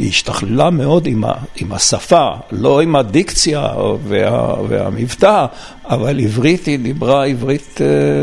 השתכללה 0.09 0.69
מאוד 0.69 1.05
עם, 1.05 1.23
ה, 1.23 1.33
עם 1.55 1.71
השפה, 1.71 2.29
לא 2.51 2.81
עם 2.81 2.95
הדיקציה 2.95 3.67
וה, 4.03 4.53
והמבטא, 4.67 5.45
אבל 5.89 6.19
עברית 6.19 6.65
היא 6.65 6.79
דיברה 6.79 7.25
עברית 7.25 7.81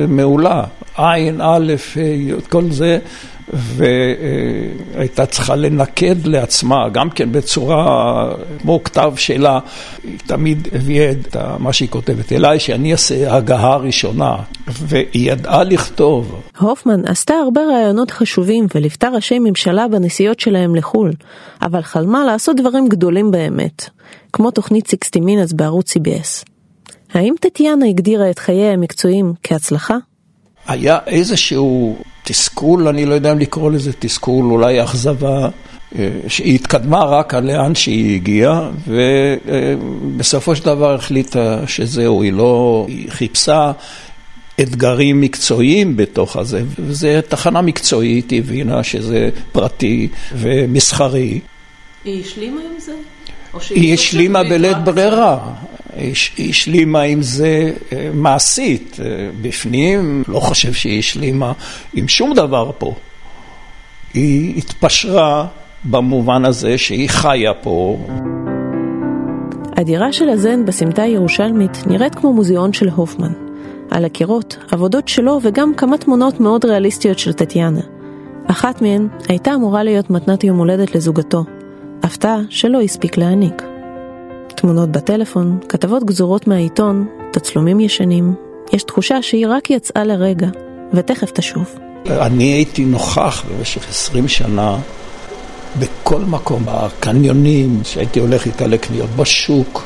מעולה. 0.08 0.64
עין, 0.96 1.40
א', 1.40 1.74
כל 2.48 2.70
זה, 2.70 2.98
והייתה 3.52 5.26
צריכה 5.26 5.56
לנקד 5.56 6.26
לעצמה, 6.26 6.88
גם 6.88 7.10
כן 7.10 7.32
בצורה, 7.32 8.32
כמו 8.60 8.84
כתב 8.84 9.12
שלה, 9.16 9.58
היא 10.04 10.18
תמיד 10.26 10.68
הביאה 10.72 11.10
את 11.10 11.36
מה 11.58 11.72
שהיא 11.72 11.88
כותבת 11.88 12.32
אליי, 12.32 12.60
שאני 12.60 12.92
אעשה 12.92 13.34
הגהה 13.36 13.76
ראשונה, 13.76 14.36
והיא 14.66 15.32
ידעה 15.32 15.64
לכתוב. 15.64 16.42
הופמן 16.58 17.06
עשתה 17.06 17.34
הרבה 17.34 17.60
רעיונות 17.60 18.10
חשובים 18.10 18.66
וליוותה 18.74 19.08
ראשי 19.08 19.38
ממשלה 19.38 19.88
בנסיעות 19.88 20.40
שלהם 20.40 20.74
לחו"ל, 20.74 21.12
אבל 21.62 21.82
חלמה 21.82 22.24
לעשות 22.24 22.56
דברים 22.56 22.88
גדולים 22.88 23.30
באמת, 23.30 23.84
כמו 24.32 24.50
תוכנית 24.50 24.86
60 24.86 25.24
מינס 25.24 25.52
בערוץ 25.52 25.96
CBS. 25.96 26.44
האם 27.14 27.34
טטיאנה 27.40 27.86
הגדירה 27.86 28.30
את 28.30 28.38
חייה 28.38 28.72
המקצועיים 28.72 29.32
כהצלחה? 29.42 29.96
היה 30.66 30.98
איזשהו 31.06 31.96
תסכול, 32.28 32.88
אני 32.88 33.06
לא 33.06 33.14
יודע 33.14 33.32
אם 33.32 33.38
לקרוא 33.38 33.70
לזה 33.70 33.92
תסכול, 33.98 34.44
אולי 34.44 34.82
אכזבה, 34.84 35.48
שהיא 36.28 36.54
התקדמה 36.54 37.04
רק 37.04 37.34
על 37.34 37.46
לאן 37.46 37.74
שהיא 37.74 38.14
הגיעה, 38.14 38.70
ובסופו 38.88 40.56
של 40.56 40.64
דבר 40.64 40.94
החליטה 40.94 41.62
שזהו, 41.66 42.22
היא 42.22 42.32
לא, 42.32 42.84
היא 42.88 43.10
חיפשה 43.10 43.72
אתגרים 44.60 45.20
מקצועיים 45.20 45.96
בתוך 45.96 46.36
הזה, 46.36 46.62
וזו 46.78 47.08
תחנה 47.28 47.62
מקצועית, 47.62 48.30
היא 48.30 48.38
הבינה 48.38 48.82
שזה 48.82 49.30
פרטי 49.52 50.08
ומסחרי. 50.32 51.40
היא 52.04 52.24
השלימה 52.24 52.60
עם 52.60 52.80
זה? 52.80 52.92
היא 53.70 53.94
השלימה 53.94 54.42
בלית 54.42 54.76
ברירה. 54.84 55.38
היא 56.36 56.50
השלימה 56.50 57.00
עם 57.00 57.22
זה 57.22 57.72
מעשית, 58.14 58.96
בפנים, 59.42 60.22
לא 60.28 60.40
חושב 60.40 60.72
שהיא 60.72 60.98
השלימה 60.98 61.52
עם 61.94 62.08
שום 62.08 62.34
דבר 62.34 62.70
פה. 62.78 62.94
היא 64.14 64.58
התפשרה 64.58 65.46
במובן 65.84 66.44
הזה 66.44 66.78
שהיא 66.78 67.08
חיה 67.08 67.54
פה. 67.54 68.06
הדירה 69.76 70.12
של 70.12 70.28
הזן 70.28 70.64
בסמטה 70.64 71.02
הירושלמית 71.02 71.86
נראית 71.86 72.14
כמו 72.14 72.32
מוזיאון 72.32 72.72
של 72.72 72.88
הופמן. 72.88 73.32
על 73.90 74.04
הקירות, 74.04 74.56
עבודות 74.70 75.08
שלו 75.08 75.38
וגם 75.42 75.74
כמה 75.74 75.98
תמונות 75.98 76.40
מאוד 76.40 76.64
ריאליסטיות 76.64 77.18
של 77.18 77.32
טטיאנה. 77.32 77.80
אחת 78.46 78.82
מהן 78.82 79.08
הייתה 79.28 79.54
אמורה 79.54 79.82
להיות 79.82 80.10
מתנת 80.10 80.44
יום 80.44 80.58
הולדת 80.58 80.94
לזוגתו, 80.94 81.44
הפתעה 82.08 82.38
שלא 82.50 82.80
הספיק 82.80 83.16
להעניק. 83.16 83.62
תמונות 84.56 84.90
בטלפון, 84.90 85.58
כתבות 85.68 86.04
גזורות 86.04 86.46
מהעיתון, 86.46 87.06
תצלומים 87.32 87.80
ישנים, 87.80 88.34
יש 88.72 88.82
תחושה 88.82 89.22
שהיא 89.22 89.46
רק 89.48 89.70
יצאה 89.70 90.04
לרגע, 90.04 90.46
ותכף 90.92 91.30
תשוב. 91.30 91.74
אני 92.06 92.44
הייתי 92.44 92.84
נוכח 92.84 93.44
במשך 93.48 93.88
עשרים 93.88 94.28
שנה 94.28 94.76
בכל 95.78 96.20
מקום, 96.20 96.62
בקניונים, 96.66 97.80
שהייתי 97.84 98.20
הולך 98.20 98.46
איתה 98.46 98.66
לקניות, 98.66 99.10
בשוק. 99.16 99.82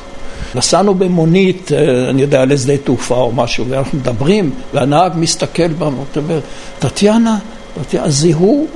נסענו 0.55 0.93
במונית, 0.95 1.71
אה, 1.71 2.09
אני 2.09 2.21
יודע, 2.21 2.45
לשדה 2.45 2.77
תעופה 2.77 3.15
או 3.15 3.31
משהו, 3.31 3.65
ואנחנו 3.69 3.97
מדברים, 3.97 4.51
והנהג 4.73 5.11
מסתכל 5.15 5.67
בנו, 5.67 6.05
אומר, 6.15 6.39
טטיאנה, 6.79 7.37
טטיאנה, 7.81 8.09
זיהו 8.09 8.67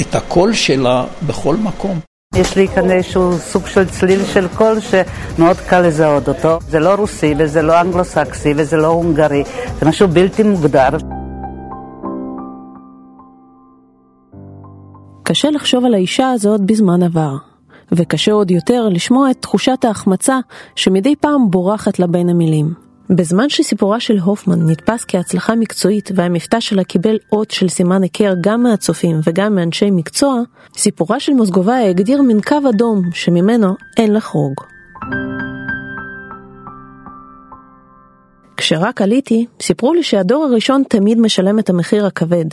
את 0.00 0.14
הקול 0.14 0.52
שלה 0.52 1.04
בכל 1.26 1.56
מקום. 1.56 2.00
יש 2.36 2.56
לי 2.56 2.68
כאן 2.68 2.90
איזשהו 2.90 3.32
סוג 3.32 3.66
של 3.66 3.88
צליל 3.88 4.24
של 4.24 4.48
קול 4.48 4.76
שמאוד 4.80 5.56
קל 5.56 5.80
לזהות 5.80 6.28
אותו. 6.28 6.58
זה 6.68 6.80
לא 6.80 6.94
רוסי 6.94 7.34
וזה 7.38 7.62
לא 7.62 7.80
אנגלוסקסי 7.80 8.52
וזה 8.56 8.76
לא 8.76 8.86
הונגרי, 8.86 9.44
זה 9.80 9.86
משהו 9.86 10.08
בלתי 10.08 10.42
מוגדר. 10.42 10.88
קשה 15.22 15.50
לחשוב 15.50 15.84
על 15.84 15.94
האישה 15.94 16.30
הזאת 16.30 16.60
בזמן 16.60 17.02
עבר, 17.02 17.36
וקשה 17.92 18.32
עוד 18.32 18.50
יותר 18.50 18.88
לשמוע 18.88 19.30
את 19.30 19.36
תחושת 19.40 19.84
ההחמצה 19.84 20.38
שמדי 20.76 21.16
פעם 21.16 21.50
בורחת 21.50 21.98
לה 21.98 22.06
בין 22.06 22.28
המילים. 22.28 22.83
בזמן 23.10 23.48
שסיפורה 23.48 24.00
של 24.00 24.18
הופמן 24.18 24.70
נתפס 24.70 25.04
כהצלחה 25.08 25.54
מקצועית 25.54 26.10
והמבטא 26.14 26.60
שלה 26.60 26.84
קיבל 26.84 27.18
אות 27.32 27.50
של 27.50 27.68
סימן 27.68 28.02
היכר 28.02 28.34
גם 28.40 28.62
מהצופים 28.62 29.20
וגם 29.24 29.54
מאנשי 29.54 29.90
מקצוע, 29.90 30.40
סיפורה 30.76 31.20
של 31.20 31.32
מוסגוביה 31.32 31.88
הגדיר 31.88 32.22
מין 32.22 32.40
קו 32.40 32.56
אדום 32.70 33.02
שממנו 33.12 33.74
אין 33.96 34.14
לחרוג. 34.14 34.54
כשרק 38.56 39.02
עליתי, 39.02 39.46
סיפרו 39.62 39.94
לי 39.94 40.02
שהדור 40.02 40.44
הראשון 40.44 40.82
תמיד 40.88 41.18
משלם 41.18 41.58
את 41.58 41.70
המחיר 41.70 42.06
הכבד, 42.06 42.46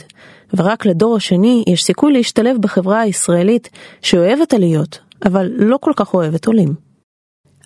ורק 0.56 0.86
לדור 0.86 1.16
השני 1.16 1.64
יש 1.66 1.84
סיכוי 1.84 2.12
להשתלב 2.12 2.56
בחברה 2.60 3.00
הישראלית 3.00 3.68
שאוהבת 4.02 4.54
עליות, 4.54 4.98
אבל 5.24 5.50
לא 5.56 5.76
כל 5.80 5.92
כך 5.96 6.14
אוהבת 6.14 6.46
עולים. 6.46 6.91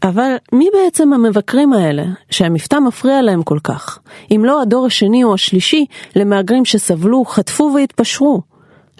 אבל 0.02 0.34
מי 0.52 0.68
בעצם 0.72 1.12
המבקרים 1.12 1.72
האלה, 1.72 2.04
שהמבטא 2.30 2.76
מפריע 2.76 3.22
להם 3.22 3.42
כל 3.42 3.58
כך, 3.64 3.98
אם 4.30 4.42
לא 4.44 4.62
הדור 4.62 4.86
השני 4.86 5.24
או 5.24 5.34
השלישי 5.34 5.86
למהגרים 6.16 6.64
שסבלו, 6.64 7.24
חטפו 7.24 7.72
והתפשרו, 7.74 8.42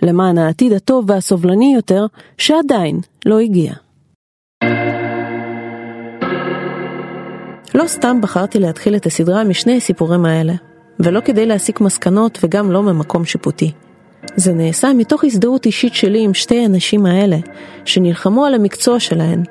למען 0.02 0.38
העתיד 0.38 0.72
הטוב 0.72 1.11
והסובלני 1.11 1.74
יותר, 1.74 2.06
שעדיין 2.38 3.00
לא 3.26 3.38
הגיע. 3.38 3.72
לא 7.74 7.87
סתם 7.87 8.20
בחרתי 8.20 8.59
להתחיל 8.59 8.96
את 8.96 9.06
הסדרה 9.06 9.44
משני 9.44 9.76
הסיפורים 9.76 10.24
האלה, 10.24 10.52
ולא 11.00 11.20
כדי 11.20 11.46
להסיק 11.46 11.80
מסקנות 11.80 12.38
וגם 12.42 12.72
לא 12.72 12.82
ממקום 12.82 13.24
שיפוטי. 13.24 13.72
זה 14.37 14.52
נעשה 14.52 14.92
מתוך 14.92 15.24
הזדהות 15.24 15.66
אישית 15.66 15.94
שלי 15.94 16.24
עם 16.24 16.35
שתי 16.35 16.64
הנשים 16.64 17.06
האלה, 17.06 17.37
שנלחמו 17.85 18.44
על 18.44 18.54
המקצוע 18.54 19.00
שלהן, 19.00 19.42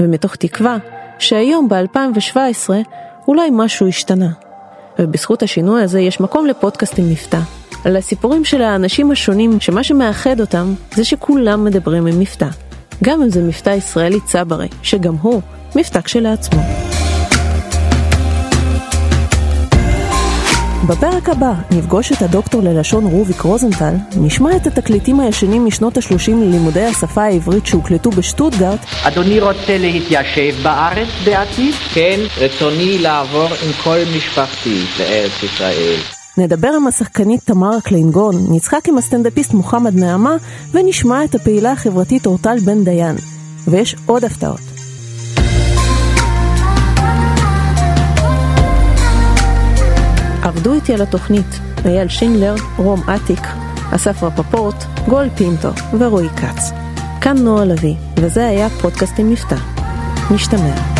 ומתוך 0.00 0.36
תקווה 0.36 0.76
שהיום 1.18 1.68
ב-2017 1.68 2.70
אולי 3.28 3.48
משהו 3.52 3.88
השתנה. 3.88 4.28
ובזכות 4.98 5.42
השינוי 5.42 5.82
הזה 5.82 6.00
יש 6.00 6.20
מקום 6.20 6.46
לפודקאסט 6.46 6.98
עם 6.98 7.10
מבטא. 7.10 7.40
על 7.84 7.96
הסיפורים 7.96 8.44
של 8.44 8.62
האנשים 8.62 9.10
השונים 9.10 9.60
שמה 9.60 9.84
שמאחד 9.84 10.40
אותם 10.40 10.74
זה 10.94 11.04
שכולם 11.04 11.64
מדברים 11.64 12.06
עם 12.06 12.20
מבטא. 12.20 12.48
גם 13.04 13.22
אם 13.22 13.30
זה 13.30 13.42
מבטא 13.42 13.70
ישראלי 13.70 14.20
צברי, 14.20 14.68
שגם 14.82 15.14
הוא 15.14 15.40
מבטא 15.76 16.00
כשלעצמו. 16.00 16.60
בפרק 20.88 21.28
הבא 21.28 21.52
נפגוש 21.70 22.12
את 22.12 22.22
הדוקטור 22.22 22.62
ללשון 22.62 23.04
רוביק 23.04 23.40
רוזנטל, 23.40 23.94
נשמע 24.16 24.56
את 24.56 24.66
התקליטים 24.66 25.20
הישנים 25.20 25.66
משנות 25.66 25.96
ה-30 25.96 26.30
ללימודי 26.30 26.84
השפה 26.84 27.22
העברית 27.22 27.66
שהוקלטו 27.66 28.10
בשטוטגרט. 28.10 28.78
אדוני 29.02 29.40
רוצה 29.40 29.78
להתיישב 29.78 30.62
בארץ 30.62 31.08
בעתיד? 31.24 31.74
כן, 31.94 32.20
רצוני 32.36 32.98
לעבור 32.98 33.44
עם 33.46 33.72
כל 33.84 33.98
משפחתי 34.16 34.84
לארץ 34.98 35.42
ישראל. 35.42 35.98
נדבר 36.38 36.68
עם 36.76 36.86
השחקנית 36.86 37.40
תמרה 37.44 37.80
קלינגון, 37.80 38.34
נצחק 38.50 38.88
עם 38.88 38.98
הסטנדאפיסט 38.98 39.54
מוחמד 39.54 39.94
נעמה, 39.94 40.36
ונשמע 40.70 41.24
את 41.24 41.34
הפעילה 41.34 41.72
החברתית 41.72 42.26
אורטל 42.26 42.58
בן 42.64 42.84
דיין. 42.84 43.16
ויש 43.66 43.96
עוד 44.06 44.24
הפתעות. 44.24 44.67
עבדו 50.48 50.74
איתי 50.74 50.94
על 50.94 51.02
התוכנית 51.02 51.60
אייל 51.84 52.08
שינדלר, 52.08 52.54
רום 52.76 53.02
אטיק, 53.10 53.40
אסף 53.94 54.22
רפפורט, 54.22 54.84
גול 55.08 55.28
פינטו 55.36 55.68
ורועי 55.98 56.28
כץ. 56.28 56.70
כאן 57.20 57.38
נועה 57.38 57.64
לביא, 57.64 57.94
וזה 58.16 58.46
היה 58.46 58.68
פודקאסט 58.70 59.18
עם 59.18 59.30
מבטא. 59.30 59.56
נשתמע. 60.30 60.97